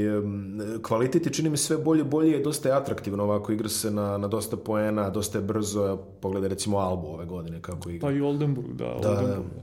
[0.82, 4.18] kvalitet je čini mi sve bolje bolje je dosta je atraktivno ovako igra se na,
[4.18, 8.20] na dosta poena dosta je brzo pogledaj recimo Albu ove godine kako igra pa i
[8.20, 9.10] Oldenburg da, da, da.
[9.10, 9.50] Oldenburg.
[9.54, 9.62] da.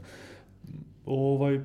[1.06, 1.60] ovaj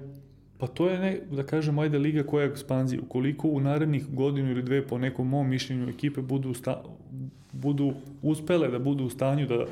[0.58, 4.50] pa to je ne, da kažem ajde liga koja je ekspanzija ukoliko u narednih godinu
[4.50, 6.82] ili dve po nekom mom mišljenju ekipe budu sta,
[7.52, 7.92] budu
[8.22, 9.64] uspele da budu u stanju da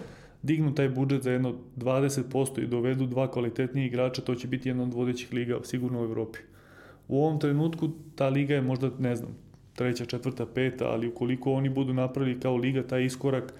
[0.42, 4.82] dignu taj budžet za jedno 20% i dovedu dva kvalitetnije igrača, to će biti jedna
[4.82, 6.38] od vodećih liga sigurno u Evropi.
[7.08, 9.30] U ovom trenutku ta liga je možda, ne znam,
[9.74, 13.54] treća, četvrta, peta, ali ukoliko oni budu napravili kao liga taj iskorak,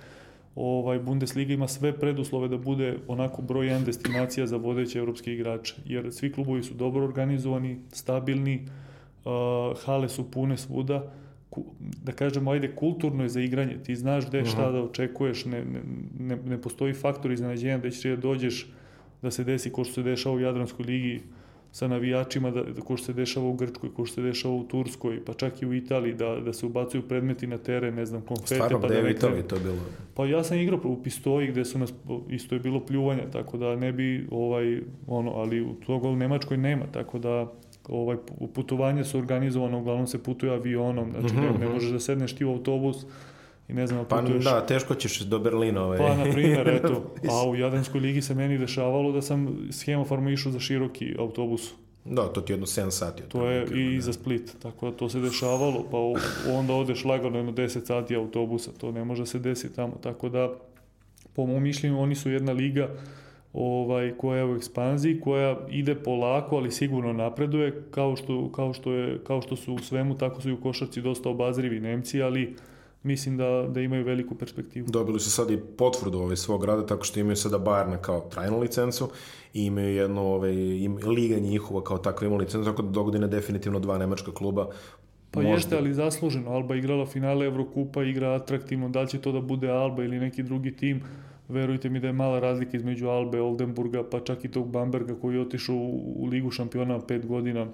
[0.54, 5.74] ovaj Bundesliga ima sve preduslove da bude onako broj 1 destinacija za vodeće evropske igrače,
[5.86, 8.66] jer svi klubovi su dobro organizovani, stabilni,
[9.24, 11.12] uh, hale su pune svuda,
[12.04, 14.72] da kažemo, ajde, kulturno je za igranje, ti znaš gde šta -huh.
[14.72, 15.64] da očekuješ, ne,
[16.18, 18.66] ne, ne postoji faktor iznenađenja da ćeš da dođeš
[19.22, 21.20] da se desi ko što se dešava u Jadranskoj ligi,
[21.72, 24.64] sa navijačima, da, da ko što se dešava u Grčkoj, ko što se dešava u
[24.64, 28.22] Turskoj, pa čak i u Italiji, da, da se ubacuju predmeti na teren, ne znam,
[28.22, 28.54] konfete.
[28.54, 29.78] Stvarno, pa gde da je u Italiji to bilo?
[30.14, 31.92] Pa ja sam igrao u Pistoji gde su nas,
[32.28, 36.56] isto je bilo pljuvanja, tako da ne bi, ovaj, ono, ali u toga u Nemačkoj
[36.56, 37.52] nema, tako da
[37.88, 38.16] ovaj,
[38.54, 41.52] putovanje su organizovano, uglavnom se putuje avionom, znači mm -hmm.
[41.52, 41.74] ne, ne mhm.
[41.74, 43.06] možeš da sedneš ti u autobus
[43.68, 44.44] i ne znam, pa putuješ...
[44.44, 45.84] da, teško ćeš do Berlina.
[45.84, 45.98] Ovaj.
[45.98, 50.30] Pa, na primjer, eto, a u Jadranskoj ligi se meni dešavalo da sam s hemofarma
[50.30, 51.72] išao za široki autobus.
[52.04, 53.22] Da, to ti je jedno 7 sati.
[53.22, 54.00] To je i da.
[54.00, 55.98] za Split, tako da to se dešavalo, pa
[56.52, 60.54] onda odeš lagano jedno 10 sati autobusa, to ne može se desiti tamo, tako da
[61.34, 62.88] po mom mišljenju oni su jedna liga
[63.52, 68.92] ovaj, koja je u ekspanziji, koja ide polako, ali sigurno napreduje, kao što, kao što,
[68.92, 72.56] je, kao što su u svemu, tako su i u košarci dosta obazrivi Nemci, ali
[73.02, 74.86] mislim da, da imaju veliku perspektivu.
[74.90, 78.60] Dobili su sad i potvrdu ovaj svog rada, tako što imaju sada Bayerna kao trajnu
[78.60, 79.10] licencu
[79.54, 83.78] i imaju jedno, ovaj, im, liga njihova kao takva ima licencu, tako da dogodine definitivno
[83.78, 84.68] dva nemačka kluba
[85.30, 85.54] Pa Možda.
[85.54, 86.50] jeste, ali zasluženo.
[86.50, 88.88] Alba igrala finale Evrokupa, igra atraktivno.
[88.88, 91.02] Da li će to da bude Alba ili neki drugi tim,
[91.48, 95.34] verujte mi da je mala razlika između Albe, Oldenburga, pa čak i tog Bamberga koji
[95.34, 97.66] je otišao u, u Ligu šampiona pet godina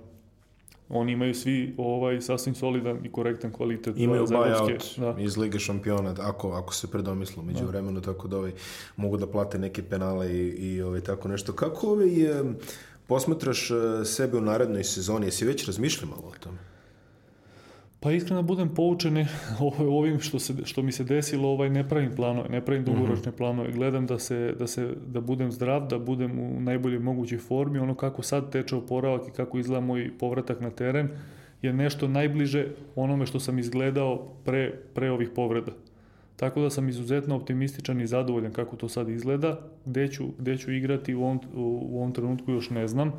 [0.88, 3.94] Oni imaju svi ovaj sasvim solidan i korektan kvalitet.
[3.98, 5.22] Imaju buyout da.
[5.22, 7.66] iz Lige šampiona, ako, ako se predomislo među da.
[7.66, 8.52] vremenu, tako da ovaj,
[8.96, 11.52] mogu da plate neke penale i, i ovaj, tako nešto.
[11.52, 12.08] Kako ovaj,
[13.06, 15.26] posmatraš eh, sebe u narednoj sezoni?
[15.26, 16.73] Jesi već razmišljao malo o tome?
[18.04, 19.26] Pa iskreno da budem poučen
[19.98, 23.34] ovim što, se, što mi se desilo, ovaj, ne pravim planove, ne pravim dugoročne mm
[23.34, 23.36] -hmm.
[23.36, 23.72] planove.
[23.72, 27.78] Gledam da, se, da, se, da budem zdrav, da budem u najboljoj mogućoj formi.
[27.78, 31.08] Ono kako sad teče oporavak i kako izgleda moj povratak na teren
[31.62, 35.72] je nešto najbliže onome što sam izgledao pre, pre ovih povreda.
[36.36, 39.60] Tako da sam izuzetno optimističan i zadovoljan kako to sad izgleda.
[39.84, 43.12] Gde ću, gde ću igrati u ovom, u ovom trenutku još ne znam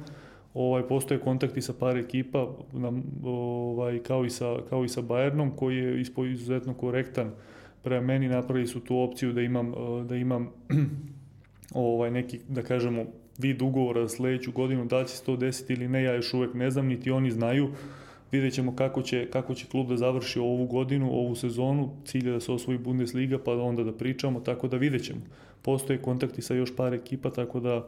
[0.56, 2.92] ovaj, postoje kontakti sa par ekipa, na,
[3.24, 6.02] ovaj, kao, i sa, kao i sa Bayernom, koji je
[6.32, 7.32] izuzetno korektan
[7.84, 9.74] prema meni, napravili su tu opciju da imam,
[10.08, 10.50] da imam
[11.74, 13.06] ovaj, neki, da kažemo,
[13.38, 16.34] vid ugovora za sledeću godinu, da li će se to desiti ili ne, ja još
[16.34, 17.70] uvek ne znam, niti oni znaju.
[18.32, 22.40] Vidjet ćemo kako će, kako će klub da završi ovu godinu, ovu sezonu, cilje da
[22.40, 25.22] se osvoji Bundesliga, pa onda da pričamo, tako da vidjet ćemo.
[25.62, 27.88] Postoje kontakti sa još par ekipa, tako da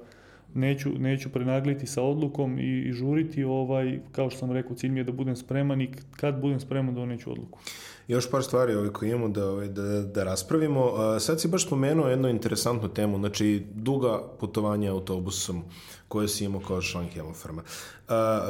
[0.58, 4.99] neću, neću prenagliti sa odlukom i, i žuriti, ovaj, kao što sam rekao, cilj mi
[4.99, 7.60] je da budem spreman i kad budem spreman da doneću odluku.
[8.08, 10.91] Još par stvari ovaj, koje imamo da, ovaj, da, da raspravimo.
[11.20, 15.64] Sad si baš spomenuo jednu interesantnu temu, znači duga putovanja autobusom
[16.08, 17.64] koje si imao kao član Hemofarma.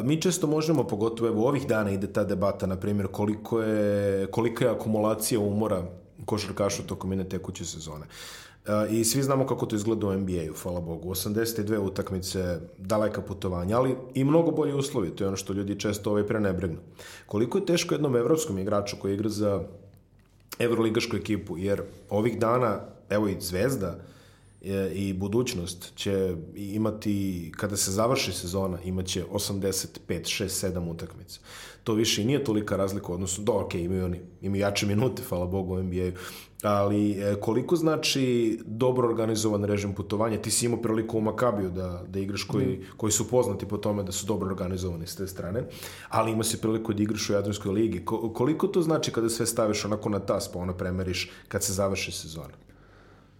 [0.03, 4.65] Mi često možemo, pogotovo evo ovih dana ide ta debata, na primjer, koliko je, kolika
[4.65, 5.83] je akumulacija umora
[6.25, 8.05] košarkaša tokom jedne tekuće sezone.
[8.89, 11.09] I svi znamo kako to izgleda u NBA-u, hvala Bogu.
[11.09, 16.09] 82 utakmice, daleka putovanja, ali i mnogo bolje uslovi, to je ono što ljudi često
[16.09, 16.77] ovaj prenebregnu.
[17.25, 19.63] Koliko je teško jednom evropskom igraču koji igra za
[20.59, 23.99] evroligašku ekipu, jer ovih dana, evo i Zvezda,
[24.93, 31.39] i budućnost će imati, kada se završi sezona, imaće 85, 6, 7 utakmica.
[31.87, 35.45] To više i nije tolika razlika, odnosno, do, ok, imaju oni, imaju jače minute, hvala
[35.45, 36.11] Bogu, u NBA-u,
[36.63, 40.41] ali e, koliko znači dobro organizovan režim putovanja?
[40.41, 42.83] Ti si imao priliku u Makabiju da, da igraš koji, mm.
[42.97, 45.63] koji su poznati po tome da su dobro organizovani s te strane,
[46.09, 48.05] ali ima se priliku da igraš u Jadranskoj ligi.
[48.05, 51.73] Ko, koliko to znači kada sve staviš onako na tas, pa ona premeriš kad se
[51.73, 52.66] završi sezona?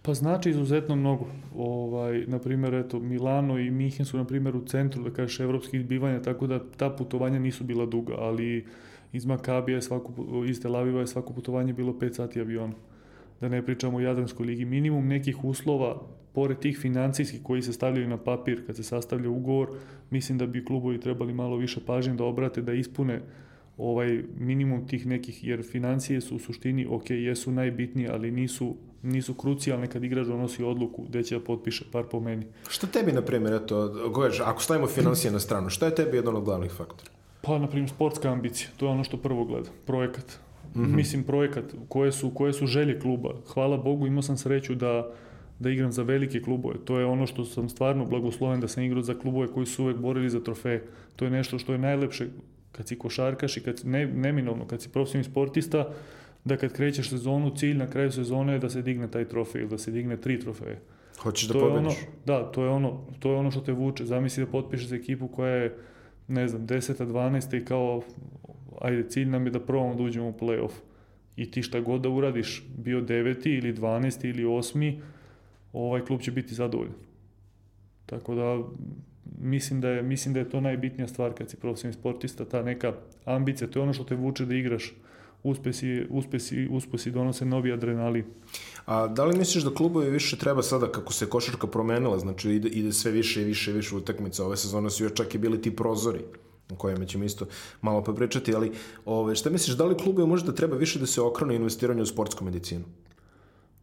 [0.08, 1.26] Pa znači izuzetno mnogo.
[1.56, 5.86] Ovaj, na primjer, eto, Milano i Mihin su, na primjer, u centru, da kažeš, evropskih
[5.86, 8.66] bivanja, tako da ta putovanja nisu bila duga, ali
[9.12, 10.12] iz Makabija je svako,
[10.46, 12.72] iz Tel Aviva je svako putovanje bilo 5 sati aviona
[13.40, 16.00] da ne pričamo o Jadranskoj ligi, minimum nekih uslova,
[16.32, 19.68] pored tih financijskih koji se stavljaju na papir kad se sastavlja ugovor,
[20.10, 23.20] mislim da bi klubovi trebali malo više pažnje da obrate, da ispune
[23.78, 29.34] ovaj minimum tih nekih, jer financije su u suštini, ok, jesu najbitnije, ali nisu, nisu
[29.34, 32.46] krucijalne kad igrač donosi odluku gde će da potpiše par po meni.
[32.68, 36.36] Što tebi, na primjer, eto, gledaj, ako stavimo financije na stranu, šta je tebi jedan
[36.36, 37.10] od glavnih faktora?
[37.42, 40.38] Pa, na primjer, sportska ambicija, to je ono što prvo gleda, projekat
[40.74, 40.96] mm -hmm.
[40.96, 43.34] mislim projekat, koje su, koje su želje kluba.
[43.46, 45.10] Hvala Bogu imao sam sreću da,
[45.58, 46.74] da igram za velike klubove.
[46.84, 49.96] To je ono što sam stvarno blagosloven da sam igrao za klubove koji su uvek
[49.96, 50.84] borili za trofeje.
[51.16, 52.28] To je nešto što je najlepše
[52.78, 55.88] kad si košarkaš i kad ne, neminovno, kad si profesionalni sportista,
[56.44, 59.70] da kad krećeš sezonu, cilj na kraju sezone je da se digne taj trofej ili
[59.70, 60.78] da se digne tri trofeje.
[61.18, 61.98] Hoćeš da to pobediš?
[61.98, 64.04] Ono, da, to je, ono, to je ono što te vuče.
[64.04, 65.74] Zamisli da potpišeš za ekipu koja je,
[66.28, 67.06] ne znam, 10.
[67.06, 67.62] 12.
[67.62, 68.02] i kao
[68.80, 70.78] ajde, cilj nam je da probamo da uđemo u playoff.
[71.36, 74.30] I ti šta god da uradiš, bio deveti ili 12.
[74.30, 75.00] ili osmi,
[75.72, 76.94] ovaj klub će biti zadovoljan.
[78.06, 78.62] Tako da,
[79.40, 82.92] mislim da, je, mislim da je to najbitnija stvar kad si profesionalni sportista, ta neka
[83.24, 84.94] ambicija, to je ono što te vuče da igraš,
[85.42, 88.24] uspesi, uspesi, uspesi donose novi adrenalin.
[88.86, 92.68] A da li misliš da klubovi više treba sada, kako se košarka promenila, znači ide,
[92.68, 95.62] ide sve više i više i više utakmica, ove sezone su još čak i bili
[95.62, 96.20] ti prozori,
[96.70, 97.46] o kojima ćemo isto
[97.80, 98.72] malo popričati, ali
[99.04, 102.44] ove, šta misliš, da li klubovi možda treba više da se okrone investiranju u sportsku
[102.44, 102.84] medicinu?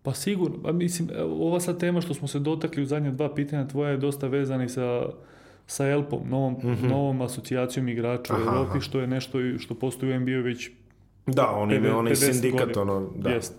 [0.03, 3.67] Pa sigurno, pa mislim, ova sad tema što smo se dotakli u zadnje dva pitanja
[3.67, 5.09] tvoja je dosta vezana i sa,
[5.67, 6.89] sa ELP-om, novom, mm -hmm.
[6.89, 10.71] novom asocijacijom igrača u Europi, što je nešto što postoji u NBA već
[11.27, 12.81] Da, on ima onaj sindikat, godina.
[12.81, 13.29] ono, da.
[13.29, 13.53] Jest.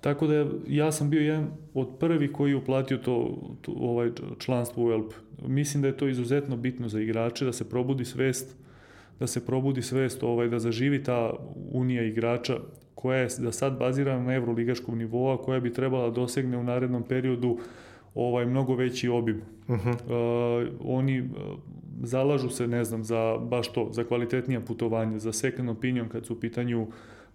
[0.00, 4.86] Tako da ja sam bio jedan od prvi koji je uplatio to, to ovaj članstvo
[4.86, 5.12] u ELP.
[5.46, 8.56] Mislim da je to izuzetno bitno za igrače, da se probudi svest
[9.20, 11.32] da se probudi svest ovaj, da zaživi ta
[11.70, 12.56] unija igrača
[12.94, 17.02] koja je da sad bazirana na evroligaškom nivou, koja bi trebala da dosegne u narednom
[17.02, 17.58] periodu
[18.14, 19.42] ovaj mnogo veći obim.
[19.68, 20.64] Uh -huh.
[20.64, 21.28] uh, oni uh,
[22.02, 26.32] zalažu se, ne znam, za baš to, za kvalitetnija putovanja, za second opinion kad su
[26.32, 26.86] u pitanju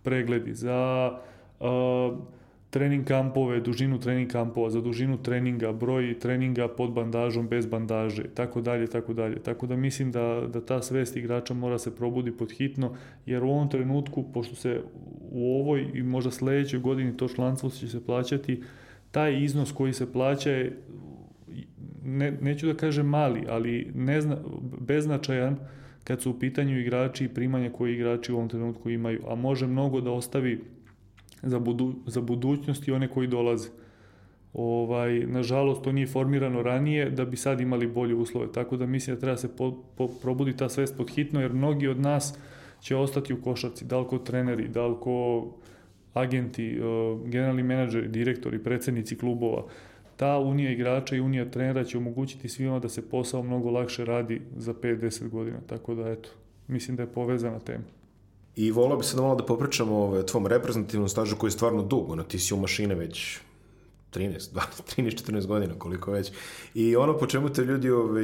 [0.04, 1.12] pregledi, za
[1.60, 1.68] uh,
[2.70, 8.62] trening kampove, dužinu trening kampova, za dužinu treninga, broj treninga pod bandažom, bez bandaže, tako
[8.62, 9.40] dalje, tako dalje.
[9.40, 13.50] Tako da mislim da, da ta svest igrača mora se probudi pod hitno, jer u
[13.50, 14.82] ovom trenutku, pošto se
[15.32, 18.62] u ovoj i možda sledećoj godini to članstvo će se plaćati,
[19.12, 20.78] taj iznos koji se plaća je,
[22.04, 24.38] ne, neću da kažem mali, ali nezna,
[24.80, 25.58] beznačajan
[26.04, 29.68] kad su u pitanju igrači i primanja koje igrači u ovom trenutku imaju, a može
[29.68, 30.64] mnogo da ostavi
[31.42, 33.70] za, budu, za budućnost i one koji dolaze.
[34.54, 39.16] Ovaj, nažalost, to nije formirano ranije da bi sad imali bolje uslove, tako da mislim
[39.16, 42.38] da treba se po, po, probudi ta svest pod hitno, jer mnogi od nas
[42.82, 45.48] će ostati u košarci, da li ko treneri, da li ko
[46.14, 46.80] agenti,
[47.26, 49.64] generalni menadžeri, direktori, predsednici klubova,
[50.18, 54.42] ta unija igrača i unija trenera će omogućiti svima da se posao mnogo lakše radi
[54.58, 56.30] za 5-10 godina, tako da eto,
[56.68, 57.84] mislim da je povezana tema.
[58.56, 62.12] I volao bi sad malo da popričamo o tvom reprezentativnom stažu koji je stvarno dug,
[62.12, 63.40] ono, ti si u mašine već
[64.14, 64.62] 13, 12,
[64.98, 66.32] 13, 14 godina, koliko već.
[66.74, 68.24] I ono po čemu te ljudi, ovaj,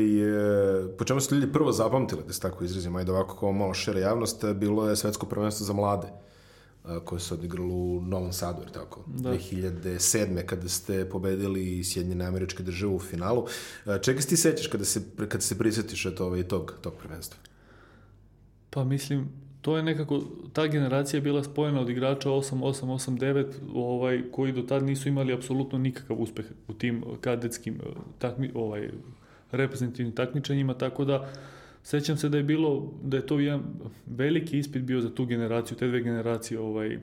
[0.97, 3.99] po čemu su ljudi prvo zapamtili, da se tako izrazim, ajde ovako kao malo šira
[3.99, 6.07] javnost, bilo je svetsko prvenstvo za mlade
[7.05, 9.33] koje se odigralo u Novom Sadu, jer tako, da.
[9.33, 10.45] 2007.
[10.45, 13.45] kada ste pobedili Sjedinjene američke države u finalu.
[14.01, 17.37] Čega se ti sećaš kada se, kada se prisjetiš eto, ovaj, tog, tog prvenstva?
[18.69, 19.29] Pa mislim,
[19.61, 20.21] to je nekako,
[20.53, 25.77] ta generacija je bila spojena od igrača 8-8-8-9, ovaj, koji do tad nisu imali apsolutno
[25.77, 27.79] nikakav uspeh u tim kadetskim
[28.19, 28.89] takmi, ovaj,
[29.51, 31.31] reprezentativnim takmičenjima, tako da
[31.85, 33.63] sećam se da je bilo, da je to jedan
[34.05, 36.97] veliki ispit bio za tu generaciju, te dve generacije, ovaj,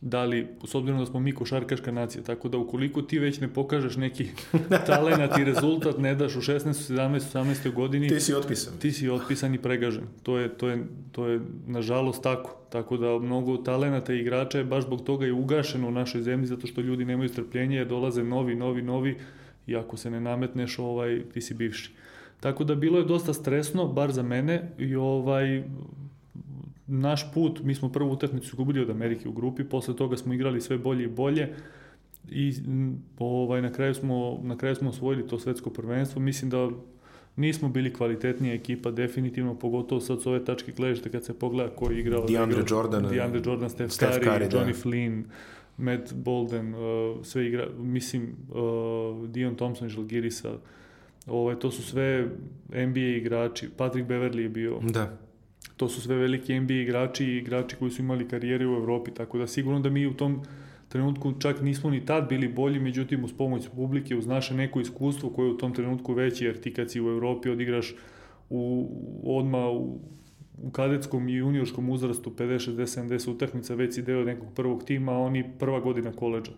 [0.00, 3.48] da li, s obzirom da smo mi košarkaška nacija, tako da ukoliko ti već ne
[3.48, 4.26] pokažeš neki
[4.86, 7.74] talenat i rezultat, ne daš u 16, 17, 18.
[7.74, 8.74] godini, ti si otpisan.
[8.78, 10.04] Ti si otpisan i pregažen.
[10.22, 12.56] To je, to je, to je nažalost tako.
[12.70, 16.46] Tako da mnogo talenata i igrača je baš zbog toga i ugašeno u našoj zemlji,
[16.46, 19.16] zato što ljudi nemaju strpljenje, jer dolaze novi, novi, novi
[19.66, 21.90] i ako se ne nametneš, ovaj, ti si bivši.
[22.40, 25.62] Tako da bilo je dosta stresno, bar za mene, i ovaj,
[26.86, 30.60] naš put, mi smo prvu utakmicu gubili od Amerike u grupi, posle toga smo igrali
[30.60, 31.54] sve bolje i bolje
[32.30, 32.54] i
[33.18, 36.20] ovaj, na, kraju smo, na kraju smo osvojili to svetsko prvenstvo.
[36.20, 36.70] Mislim da
[37.36, 41.90] nismo bili kvalitetnija ekipa, definitivno, pogotovo sad s ove tačke gledešte kad se pogleda ko
[41.90, 42.26] je igrao.
[42.26, 43.08] DeAndre Jordan.
[43.08, 44.90] DeAndre Jordan, Steph, Steph Curry, Curry Johnny da.
[44.90, 45.22] Flynn,
[45.76, 46.80] Matt Bolden, uh,
[47.22, 50.52] sve igra, mislim, uh, Dion Thompson, Žalgirisa,
[51.28, 52.28] ovaj, to su sve
[52.70, 54.78] NBA igrači, Patrick Beverly je bio.
[54.82, 55.18] Da
[55.78, 59.38] to su sve veliki NBA igrači i igrači koji su imali karijere u Evropi, tako
[59.38, 60.42] da sigurno da mi u tom
[60.88, 65.30] trenutku čak nismo ni tad bili bolji, međutim uz pomoć publike, uz naše neko iskustvo
[65.30, 67.94] koje je u tom trenutku veće, jer ti kad si u Evropi odigraš
[68.50, 68.90] u,
[69.24, 70.00] odma u,
[70.62, 75.12] u kadetskom i juniorskom uzrastu 50, 60, 70 utakmica, već si deo nekog prvog tima,
[75.12, 76.52] a oni prva godina koleđa.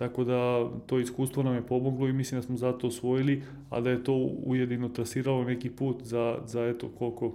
[0.00, 3.90] Tako da to iskustvo nam je pomoglo i mislim da smo zato osvojili, a da
[3.90, 7.32] je to ujedino trasiralo neki put za, za eto koliko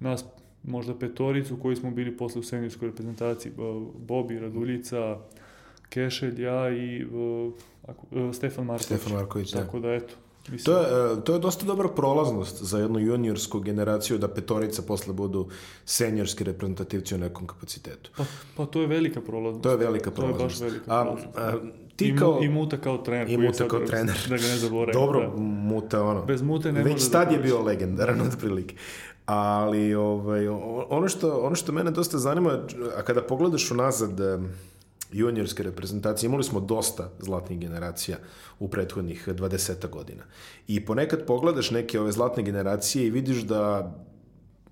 [0.00, 0.24] nas
[0.62, 3.52] možda petoricu koji smo bili posle u senjorskoj reprezentaciji,
[3.98, 5.18] Bobi, Raduljica,
[5.88, 7.52] Kešelj, ja i uh,
[8.34, 8.86] Stefan Marković.
[8.86, 9.58] Stefan Marković, da.
[9.58, 10.14] Tako da, eto,
[10.50, 10.74] Mislim.
[10.74, 15.14] To, je, e, to je dosta dobra prolaznost za jednu juniorsku generaciju da petorica posle
[15.14, 15.48] budu
[15.84, 18.10] senjorski reprezentativci u nekom kapacitetu.
[18.16, 18.24] Pa,
[18.56, 19.62] pa to je velika prolaznost.
[19.62, 20.58] To je velika prolaznost.
[20.58, 21.36] To je baš velika prolaznost.
[21.36, 22.38] A, a, ti kao...
[22.42, 23.30] I, I Muta kao trener.
[23.30, 24.16] I Muta kao trener.
[24.28, 25.00] Da ga ne zaboravim.
[25.00, 25.36] Dobro, da.
[25.42, 26.24] Muta ono.
[26.24, 28.74] Bez Mute ne Već tad da je bio legendaran od prilike.
[29.26, 30.48] Ali ovaj,
[30.88, 32.58] ono, što, ono što mene dosta zanima,
[32.96, 34.20] a kada pogledaš unazad
[35.12, 36.28] juniorske reprezentacije.
[36.28, 38.16] Imali smo dosta zlatnih generacija
[38.58, 40.22] u prethodnih 20 godina.
[40.68, 43.94] I ponekad pogledaš neke ove zlatne generacije i vidiš da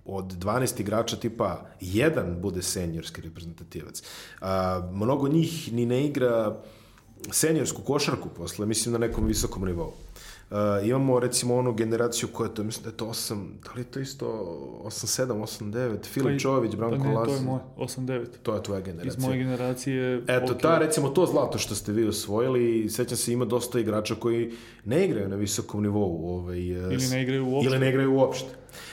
[0.04, 4.02] od 12 igrača tipa jedan bude seniorski reprezentativac.
[4.40, 6.62] A, mnogo njih ni ne igra
[7.30, 9.92] seniorsku košarku posle, mislim na nekom visokom nivou.
[10.50, 10.56] Uh,
[10.86, 13.84] imamo recimo onu generaciju koja je to, mislim da je to 8, da li je
[13.84, 14.26] to isto
[14.84, 17.30] 8, 7, 8, 9, Filip pa Čović, Branko pa ne, Lazi.
[17.30, 18.26] to je moj, 8, 9.
[18.42, 19.18] To je tvoja generacija.
[19.18, 20.22] Iz moje generacije...
[20.26, 20.60] Eto, okay.
[20.60, 24.52] ta, recimo, to zlato što ste vi osvojili, sećam se, ima dosta igrača koji
[24.84, 26.28] ne igraju na visokom nivou.
[26.28, 27.70] Ovaj, ili ne igraju uopšte.
[27.70, 28.48] Ili ne igraju uopšte.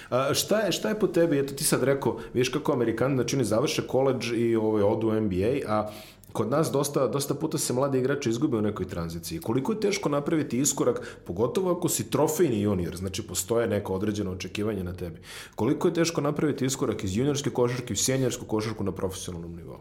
[0.09, 3.35] A, šta, je, šta je po tebi, eto ti sad rekao, viš kako Amerikani, znači
[3.35, 5.89] oni završe koleđ i ovaj, odu u NBA, a
[6.33, 9.39] kod nas dosta, dosta puta se mladi igrači izgube u nekoj tranziciji.
[9.39, 14.83] Koliko je teško napraviti iskorak, pogotovo ako si trofejni junior, znači postoje neko određeno očekivanje
[14.83, 15.19] na tebi.
[15.55, 19.79] Koliko je teško napraviti iskorak iz juniorske košarke u seniorsku košarku na profesionalnom nivou?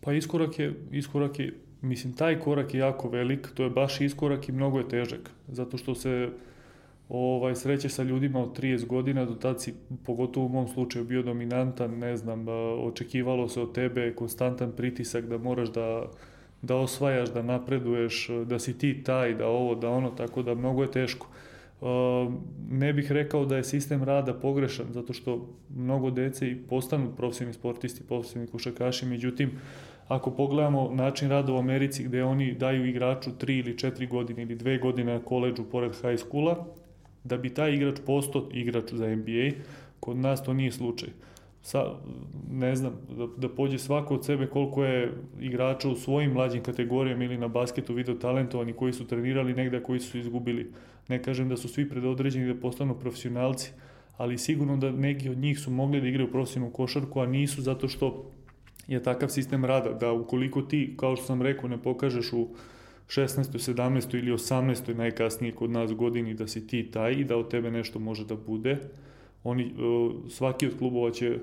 [0.00, 4.48] Pa iskorak je, iskorak je, mislim, taj korak je jako velik, to je baš iskorak
[4.48, 6.30] i mnogo je težak, zato što se
[7.08, 11.22] ovaj, sreće sa ljudima od 30 godina, do tad si, pogotovo u mom slučaju, bio
[11.22, 12.46] dominantan, ne znam,
[12.82, 16.04] očekivalo se od tebe konstantan pritisak da moraš da,
[16.62, 20.82] da osvajaš, da napreduješ, da si ti taj, da ovo, da ono, tako da mnogo
[20.82, 21.26] je teško.
[22.70, 27.54] Ne bih rekao da je sistem rada pogrešan, zato što mnogo dece i postanu profesionalni
[27.54, 29.50] sportisti, profesionalni košarkaši, međutim,
[30.08, 34.56] ako pogledamo način rada u Americi gde oni daju igraču 3 ili 4 godine ili
[34.56, 36.66] 2 godine na koleđu pored high schoola,
[37.26, 39.50] da bi taj igrač postao igrač za NBA,
[40.00, 41.08] kod nas to nije slučaj.
[41.62, 41.84] Sa,
[42.50, 47.24] ne znam, da, da pođe svako od sebe koliko je igrača u svojim mlađim kategorijama
[47.24, 50.70] ili na basketu video talentovani koji su trenirali negde, koji su izgubili.
[51.08, 53.72] Ne kažem da su svi predodređeni da postanu profesionalci,
[54.16, 57.88] ali sigurno da neki od njih su mogli da igraju profesionalnu košarku, a nisu zato
[57.88, 58.30] što
[58.88, 62.48] je takav sistem rada, da ukoliko ti, kao što sam rekao, ne pokažeš u
[63.08, 63.58] 16.
[63.58, 64.18] 17.
[64.18, 64.94] ili 18.
[64.94, 68.36] najkasnije kod nas godini da si ti taj i da od tebe nešto može da
[68.36, 68.78] bude.
[69.44, 69.70] Oni, e,
[70.30, 71.38] svaki od klubova će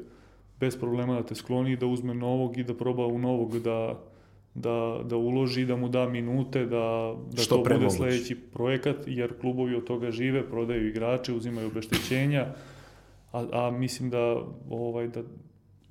[0.59, 3.99] bez problema da te skloni i da uzme novog i da proba u novog da,
[4.55, 9.39] da, da uloži, da mu da minute, da, da Što to bude sledeći projekat, jer
[9.41, 12.45] klubovi od toga žive, prodaju igrače, uzimaju obeštećenja,
[13.31, 14.37] a, a mislim da,
[14.69, 15.23] ovaj, da,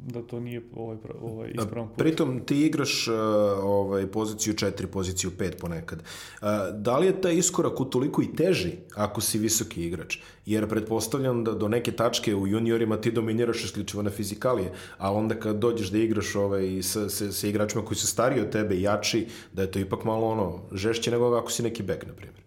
[0.06, 1.98] da to nije ovaj, ovaj ispravan put.
[1.98, 3.14] Pritom ti igraš uh,
[3.62, 5.98] ovaj, poziciju 4, poziciju 5 ponekad.
[5.98, 10.18] Uh, da li je taj iskorak u toliko i teži ako si visoki igrač?
[10.46, 15.34] Jer pretpostavljam da do neke tačke u juniorima ti dominiraš isključivo na fizikalije, a onda
[15.34, 19.26] kad dođeš da igraš ovaj, sa, sa, sa igračima koji su stariji od tebe, jači,
[19.52, 22.42] da je to ipak malo ono žešće nego ako si neki bek, na primjer.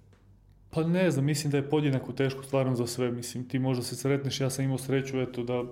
[0.69, 3.11] Pa ne znam, mislim da je podjednako teško stvarno za sve.
[3.11, 5.63] Mislim, ti možda se sretneš, ja sam imao sreću, eto, da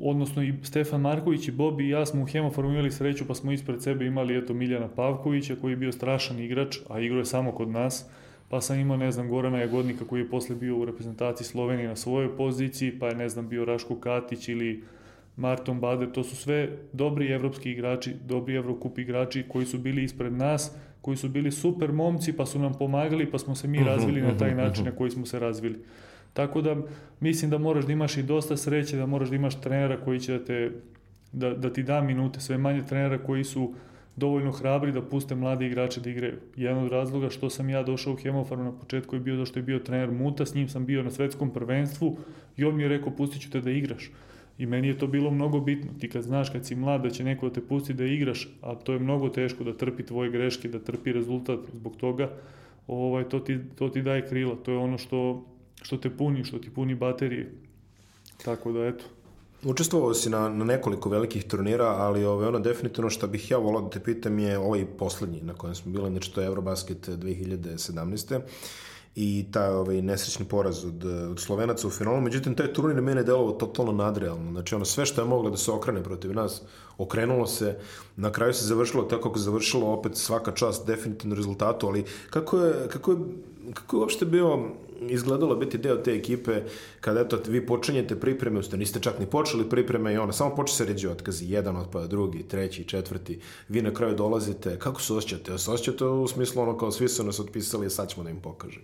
[0.00, 3.52] odnosno i Stefan Marković i Bobi i ja smo u Hemofarmu imali sreću pa smo
[3.52, 7.52] ispred sebe imali eto Miljana Pavkovića koji je bio strašan igrač, a igrao je samo
[7.52, 8.06] kod nas.
[8.48, 11.96] Pa sam imao, ne znam, Gorana Jagodnika koji je posle bio u reprezentaciji Slovenije na
[11.96, 14.82] svojoj poziciji, pa je, ne znam, bio Raško Katić ili
[15.36, 16.12] Marton Bader.
[16.12, 21.16] To su sve dobri evropski igrači, dobri Evrokup igrači koji su bili ispred nas, koji
[21.16, 24.36] su bili super momci pa su nam pomagali pa smo se mi mhm, razvili na
[24.36, 24.90] taj mhm, način mhm.
[24.90, 25.78] na koji smo se razvili.
[26.36, 26.76] Tako da
[27.20, 30.38] mislim da moraš da imaš i dosta sreće, da moraš da imaš trenera koji će
[30.38, 30.70] da, te,
[31.32, 33.72] da, da ti da minute, sve manje trenera koji su
[34.16, 36.34] dovoljno hrabri da puste mlade igrače da igraju.
[36.56, 39.62] Jedan od razloga što sam ja došao u Hemofarm na početku je bio zašto je
[39.62, 42.16] bio trener Muta, s njim sam bio na svetskom prvenstvu
[42.56, 44.10] i on mi je rekao pustit ću te da igraš.
[44.58, 45.90] I meni je to bilo mnogo bitno.
[46.00, 48.74] Ti kad znaš kad si mlad da će neko da te pusti da igraš, a
[48.74, 52.30] to je mnogo teško da trpi tvoje greške, da trpi rezultat zbog toga,
[52.86, 54.56] ovaj, to, ti, to ti daje krila.
[54.64, 55.44] To je ono što
[55.82, 57.52] što te puni, što ti puni baterije.
[58.44, 59.04] Tako da, eto.
[59.64, 63.82] Učestvovao si na, na nekoliko velikih turnira, ali ove, ono definitivno što bih ja volao
[63.82, 68.40] da te pitam je ovaj poslednji na kojem smo bili, znači to je Eurobasket 2017
[69.16, 72.20] i taj ovaj, nesrećni poraz od, od Slovenaca u finalu.
[72.20, 74.50] Međutim, taj turnir mene delovo totalno nadrealno.
[74.50, 76.62] Znači, ono, sve što je moglo da se okrene protiv nas,
[76.98, 77.78] okrenulo se.
[78.16, 82.88] Na kraju se završilo tako kako završilo, opet svaka čast definitivno rezultatu, ali kako je,
[82.88, 83.18] kako je,
[83.74, 84.68] kako je uopšte bio
[85.00, 86.62] izgledalo biti deo te ekipe
[87.00, 90.76] kada eto vi počinjete pripreme, usto niste čak ni počeli pripreme i ona samo počne
[90.76, 93.38] se ređe otkazi, jedan otpada, drugi, treći, četvrti,
[93.68, 95.58] vi na kraju dolazite, kako se osjećate?
[95.58, 98.82] Se osjećate u smislu ono kao svi su nas otpisali, sad ćemo da im pokažem.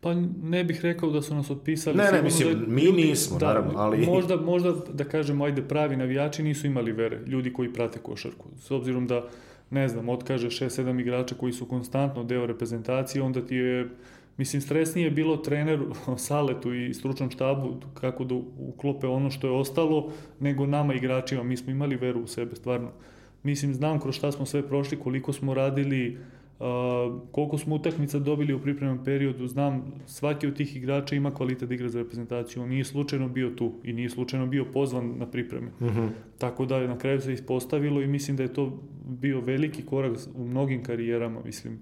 [0.00, 1.96] Pa ne bih rekao da su nas otpisali.
[1.96, 4.06] Ne, ne, mislim, da, mi ljudi, nismo, da, naravno, ali...
[4.06, 8.48] Možda, možda, da kažemo, ajde, pravi navijači nisu imali vere, ljudi koji prate košarku.
[8.60, 9.28] S obzirom da,
[9.70, 13.88] ne znam, otkaže 6-7 igrača koji su konstantno deo reprezentacije, onda ti je
[14.36, 19.52] Mislim, stresnije je bilo treneru, Saletu i stručnom štabu kako da uklope ono što je
[19.52, 21.42] ostalo, nego nama igračima.
[21.42, 22.90] Mi smo imali veru u sebe, stvarno.
[23.42, 26.18] Mislim, znam kroz šta smo sve prošli, koliko smo radili,
[27.32, 31.74] koliko smo utakmica dobili u pripremnom periodu, znam svaki od tih igrača ima kvalitet da
[31.74, 35.68] igra za reprezentaciju, on nije slučajno bio tu i nije slučajno bio pozvan na pripreme.
[35.80, 36.00] Uh mhm.
[36.00, 36.08] -huh.
[36.38, 40.18] Tako da je na kraju se ispostavilo i mislim da je to bio veliki korak
[40.34, 41.78] u mnogim karijerama, mislim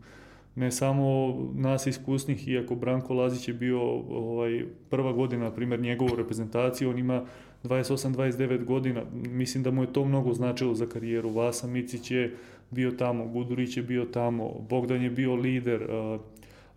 [0.58, 3.80] ne samo nas iskusnih, iako Branko Lazić je bio
[4.10, 7.24] ovaj, prva godina, na primjer, njegovu reprezentaciju, on ima
[7.64, 11.30] 28-29 godina, mislim da mu je to mnogo značilo za karijeru.
[11.30, 12.36] Vasa Micić je
[12.70, 15.86] bio tamo, Gudurić je bio tamo, Bogdan je bio lider,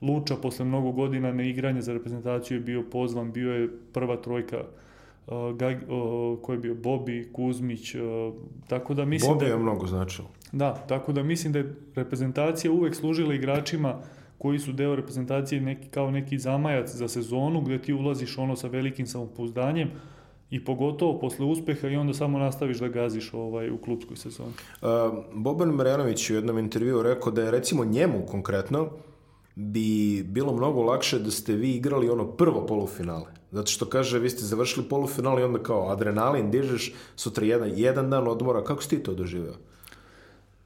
[0.01, 4.63] Luča posle mnogo godina neigranja za reprezentaciju je bio pozvan, bio je prva trojka
[5.27, 7.95] uh, Gag, uh, ko je bio Bobi, Kuzmić,
[8.67, 10.27] tako da mislim Bobi da je mnogo značilo.
[10.51, 13.95] Da, tako da mislim da je reprezentacija uvek služila igračima
[14.37, 18.67] koji su deo reprezentacije neki, kao neki zamajac za sezonu gde ti ulaziš ono sa
[18.67, 19.89] velikim samopouzdanjem,
[20.51, 24.51] i pogotovo posle uspeha i onda samo nastaviš da gaziš ovaj, u klubskoj sezoni.
[24.81, 24.87] Uh,
[25.33, 28.89] Boban Marjanović u jednom intervju rekao da je recimo njemu konkretno
[29.55, 33.25] bi bilo mnogo lakše da ste vi igrali ono prvo polufinale.
[33.51, 38.09] Zato što kaže, vi ste završili polufinale i onda kao adrenalin dižeš, sutra jedan, jedan
[38.09, 38.63] dan odmora.
[38.63, 39.55] Kako si ti to doživeo?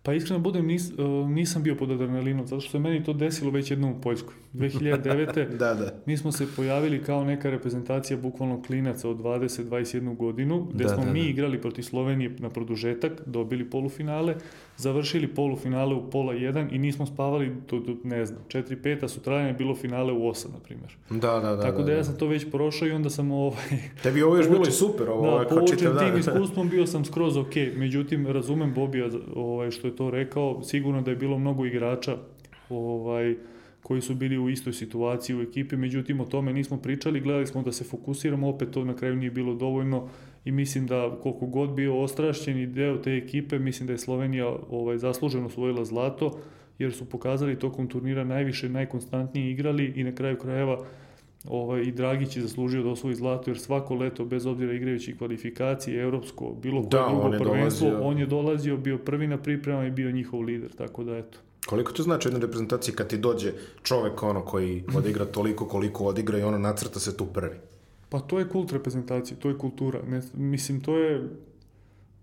[0.05, 0.93] Pa iskreno budem, nis, e,
[1.27, 4.33] nisam bio pod adrenalinom, zato što se meni to desilo već jednom u Poljskoj.
[4.53, 5.57] 2009.
[5.57, 5.93] da, da.
[6.05, 11.05] mi smo se pojavili kao neka reprezentacija bukvalno klinaca od 20-21 godinu, gde da, smo
[11.05, 11.29] da, mi da.
[11.29, 14.35] igrali protiv Slovenije na produžetak, dobili polufinale,
[14.78, 19.47] završili polufinale u pola 1 i nismo spavali do, do ne znam, 4-5, a sutradan
[19.47, 20.95] je bilo finale u 8, na primjer.
[21.09, 21.61] Da, da, da.
[21.61, 23.63] Tako da, da, ja sam to već prošao i onda sam ovaj...
[24.03, 27.38] Tebi ovo još bilo super, ovo da, ovaj, kao čitav tim iskustvom bio sam skroz
[27.38, 32.17] ok, međutim, razumem Bobija ovaj, što je to rekao, sigurno da je bilo mnogo igrača
[32.69, 33.36] ovaj,
[33.84, 37.61] koji su bili u istoj situaciji u ekipi, međutim o tome nismo pričali, gledali smo
[37.61, 40.09] da se fokusiramo, opet to na kraju nije bilo dovoljno
[40.45, 44.97] i mislim da koliko god bio ostrašćen deo te ekipe, mislim da je Slovenija ovaj,
[44.97, 46.39] zasluženo osvojila zlato,
[46.79, 50.85] jer su pokazali tokom turnira najviše, najkonstantnije igrali i na kraju krajeva
[51.47, 56.03] ovaj, i Dragić je zaslužio da osvoji zlato, jer svako leto, bez obzira igrajući kvalifikacije,
[56.03, 58.07] evropsko, bilo koje da, drugo prvenstvo, dolazio...
[58.07, 61.39] on je dolazio, bio prvi na priprema i bio njihov lider, tako da eto.
[61.65, 63.51] Koliko to znači jednoj reprezentaciji kad ti dođe
[63.83, 67.55] čovek ono koji odigra toliko koliko odigra i ono nacrta se tu prvi?
[68.09, 70.01] Pa to je kult reprezentacije, to je kultura.
[70.07, 71.29] Ne, mislim, to je,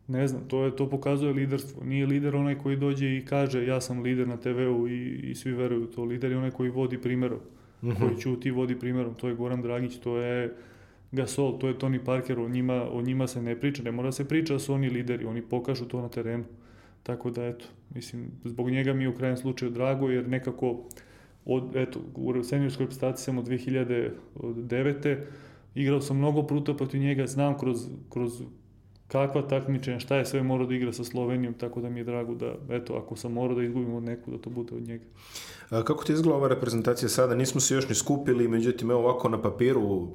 [0.09, 1.85] ne znam, to, je, to pokazuje liderstvo.
[1.85, 5.53] Nije lider onaj koji dođe i kaže ja sam lider na TV-u i, i svi
[5.53, 6.05] veruju to.
[6.05, 7.39] Lider je onaj koji vodi primjerom.
[7.83, 7.99] Mm -hmm.
[7.99, 9.15] Koji ćuti vodi primjerom.
[9.15, 10.55] To je Goran Dragić, to je
[11.13, 13.83] Gasol, to je Tony Parker, o njima, o njima se ne priča.
[13.83, 16.45] Ne mora se priča da su oni lideri, oni pokažu to na terenu.
[17.03, 17.65] Tako da, eto,
[17.95, 20.85] mislim, zbog njega mi je u krajem slučaju drago, jer nekako,
[21.45, 25.17] od, eto, u seniorskoj reprezentaciji sam od 2009
[25.75, 28.43] igrao sam mnogo pruta protiv njega, znam kroz, kroz
[29.09, 32.35] kakva takmičenja, šta je sve morao da igra sa Slovenijom, tako da mi je drago
[32.35, 35.05] da, eto, ako sam morao da izgubim od neku, da to bude od njega.
[35.71, 37.35] A kako ti izgleda ova reprezentacija sada?
[37.35, 40.09] Nismo se još ni skupili, međutim, evo ovako na papiru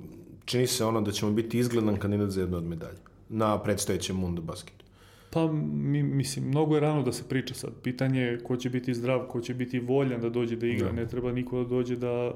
[0.46, 3.00] čini se ono da ćemo biti izgledan kandidat za jednu od medalja
[3.30, 4.86] na predstojećem mundu basketu.
[5.30, 7.72] Pa, mi, mislim, mnogo je rano da se priča sad.
[7.84, 10.88] Pitanje je ko će biti zdrav, ko će biti voljan da dođe da igra.
[10.88, 10.94] Da.
[10.94, 12.34] Ne treba niko da dođe da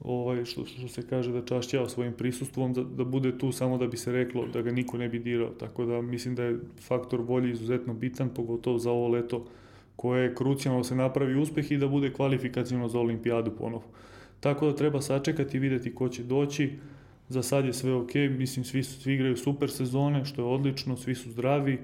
[0.00, 3.86] ovaj, što, što se kaže da čašćava svojim prisustvom, da, da bude tu samo da
[3.86, 5.50] bi se reklo da ga niko ne bi dirao.
[5.50, 9.44] Tako da mislim da je faktor volje izuzetno bitan, pogotovo za ovo leto
[9.96, 13.84] koje je krucijalno da se napravi uspeh i da bude kvalifikacijno za olimpijadu ponovo.
[14.40, 16.70] Tako da treba sačekati i videti ko će doći.
[17.28, 21.14] Za sad je sve ok, mislim svi, svi igraju super sezone, što je odlično, svi
[21.14, 21.78] su zdravi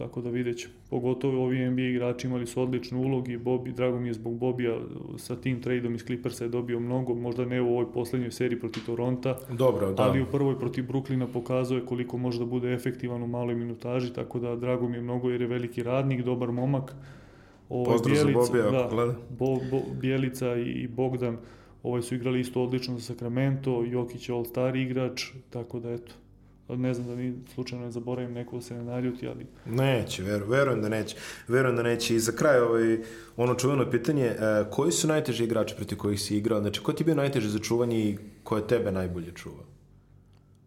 [0.00, 0.74] tako da vidjet ćemo.
[0.90, 4.78] Pogotovo ovi NBA igrači imali su odlične ulogi, Bobi, drago mi je zbog Bobija
[5.16, 8.82] sa tim tradeom iz Clippersa je dobio mnogo, možda ne u ovoj poslednjoj seriji protiv
[8.86, 10.02] Toronta, Dobro, da.
[10.02, 14.38] ali u prvoj protiv Bruklina pokazuje koliko može da bude efektivan u maloj minutaži, tako
[14.38, 16.94] da drago mi je mnogo jer je veliki radnik, dobar momak.
[17.68, 19.14] Ovo, Pozdrav Bjelica, za Bobija, da, gleda.
[19.38, 21.36] Bo, Bo, Bjelica i, i Bogdan
[21.82, 26.12] ovaj su igrali isto odlično za Sacramento, Jokić je all-star igrač, tako da eto,
[26.76, 29.46] ne znam da ni slučajno ne zaboravim neko da se ne naljuti, ali...
[29.66, 31.16] Neće, ver, verujem da neće.
[31.48, 32.16] Verujem da neće.
[32.16, 32.98] I za kraj ovaj,
[33.36, 34.36] ono čuveno pitanje, e,
[34.70, 36.60] koji su najteži igrači protiv kojih si igrao?
[36.60, 39.64] Znači, ko ti je bio najteži za čuvanje i ko je tebe najbolje čuvao?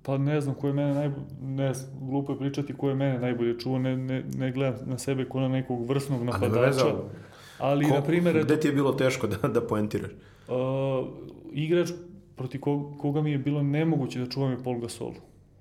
[0.03, 3.19] Pa ne znam ko je mene najbolje, ne znam, glupo je pričati ko je mene
[3.19, 6.95] najbolje čuvao, ne, ne, ne gledam na sebe ko na nekog vrsnog napadača.
[7.57, 8.43] Ali, ko, na primjer...
[8.43, 10.11] Gde ti je bilo teško da, da poentiraš?
[10.47, 10.55] Uh,
[11.53, 11.89] igrač
[12.35, 12.61] protiv
[12.97, 15.13] koga mi je bilo nemoguće da čuvam je Paul Gasol.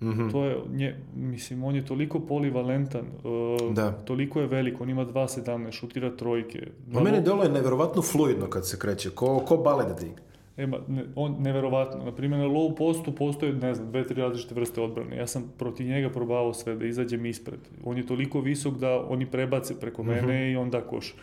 [0.02, 0.32] Mm -hmm.
[0.32, 3.92] To je, nje, mislim, on je toliko polivalentan, uh, da.
[3.92, 6.66] toliko je velik, on ima 2.17, šutira trojke.
[6.88, 7.04] Mnogo...
[7.04, 10.22] mene delo je neverovatno fluidno kad se kreće, ko, ko balet da igra.
[10.56, 12.04] E, ne, on, neverovatno.
[12.04, 15.16] Na primjer, na low postu postoje, ne znam, dve, tri različite vrste odbrane.
[15.16, 17.60] Ja sam protiv njega probao sve, da izađem ispred.
[17.84, 20.52] On je toliko visok da oni prebace preko mene mm -hmm.
[20.52, 21.14] i onda koš.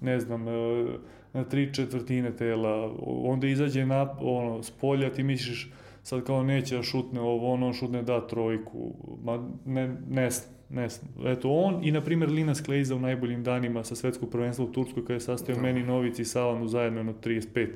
[0.00, 0.86] Ne znam, e,
[1.32, 5.70] na tri četvrtine tela, onda izađe na, ono, s polja, ti misliš,
[6.06, 10.30] sad kao neće da šutne ovo, ono, on šutne da trojku, ma ne, ne
[10.68, 10.88] ne
[11.26, 15.02] Eto, on i, na primjer, Linas Kleiza u najboljim danima sa svetskog prvenstva u Turskoj,
[15.02, 17.68] kada je sastavio meni Novici i Savanu zajedno jedno 35.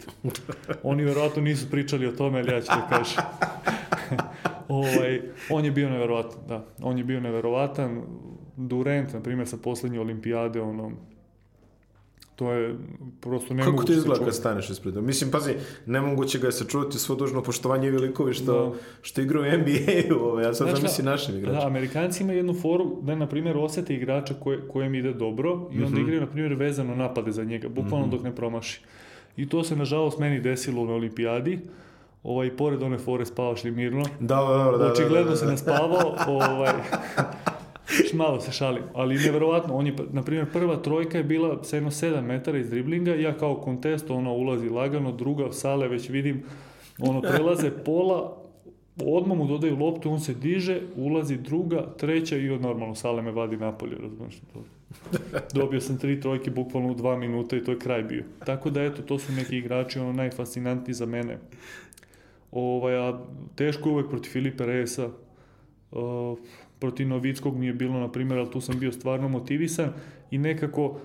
[0.82, 3.24] Oni verovatno nisu pričali o tome, ali ja ću da kažem.
[4.68, 5.20] ovaj,
[5.50, 6.64] on je bio neverovatan, da.
[6.82, 8.02] On je bio neverovatan.
[8.56, 10.92] Durant, na primjer, sa poslednje olimpijade, ono,
[12.40, 12.76] to je
[13.20, 13.76] prosto nemoguće.
[13.76, 14.96] Kako ti izgleda kad staneš ispred?
[14.96, 15.54] Mislim, pazi,
[15.86, 18.72] nemoguće ga je sačuvati svo dužno poštovanje velikovi što, da.
[19.02, 21.60] što igra u NBA-u, ovaj, ja sad znači, zamisli našim igračima.
[21.60, 25.76] Da, Amerikanci imaju jednu foru da, na primjer, osete igrača koje, kojem ide dobro i
[25.76, 26.02] onda mm -hmm.
[26.02, 28.12] igraju, na primjer, vezano napade za njega, bukvalno mm -hmm.
[28.12, 28.80] dok ne promaši.
[29.36, 31.58] I to se, nažalost, meni desilo na olimpijadi
[32.22, 34.04] ovaj, pored one fore spavaš li mirno.
[34.20, 34.78] Da, da, da.
[34.78, 35.36] da Očigledno da, da, da.
[35.36, 36.72] se ne spavao, ovaj,
[38.14, 41.90] Malo se šalim, ali nevjerovatno, on je, na primjer, prva trojka je bila sa jedno
[41.90, 46.42] 7 metara iz driblinga, ja kao kontest, ona ulazi lagano, druga sale već vidim,
[46.98, 48.36] ono, prelaze pola,
[49.04, 53.30] odmah mu dodaju loptu, on se diže, ulazi druga, treća i od normalno sale me
[53.30, 54.64] vadi napolje, razumiješ to.
[55.54, 58.24] Dobio sam tri trojke bukvalno u dva minuta i to je kraj bio.
[58.46, 61.38] Tako da eto, to su neki igrači ono najfascinantniji za mene.
[62.52, 63.20] Ovaj, a
[63.54, 65.08] teško je uvek protiv Filipe Reyesa.
[65.90, 66.38] Uh,
[66.80, 69.92] protiv Novickog mi je bilo, na primjer, ali tu sam bio stvarno motivisan
[70.30, 70.98] i nekako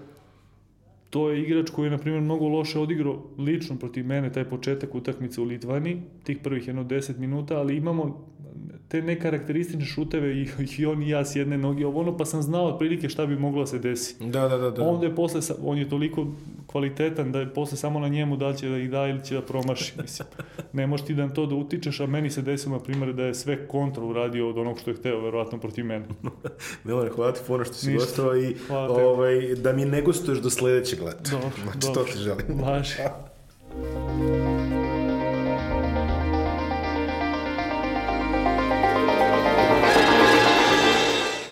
[1.09, 4.95] to je igrač koji je, na primjer, mnogo loše odigrao lično protiv mene taj početak
[4.95, 8.28] utakmice u Litvani, tih prvih jedno 10 minuta, ali imamo
[8.88, 12.41] te nekarakteristične šuteve i, i on i ja s jedne noge, ovo ono, pa sam
[12.41, 14.15] znao otprilike šta bi moglo da se desi.
[14.19, 14.71] Da, da, da.
[14.71, 14.83] da.
[14.83, 16.27] Onda je posle, on je toliko
[16.67, 19.36] kvalitetan da je posle samo na njemu da li će da ih da ili će
[19.36, 20.27] da promaši, mislim.
[20.73, 23.33] Ne možeš ti da to da utičeš, a meni se desilo, na primjer, da je
[23.33, 26.05] sve kontra uradio od onog što je hteo, verovatno, protiv mene.
[26.83, 28.05] Milane, hvala ti puno što si Ništa.
[28.05, 31.31] gostao i ovaj, da mi ne gostuješ do sledećeg leta.
[31.31, 32.03] Dobro, znači, dobro.
[32.03, 32.45] to ti želim.
[32.61, 32.93] Važi.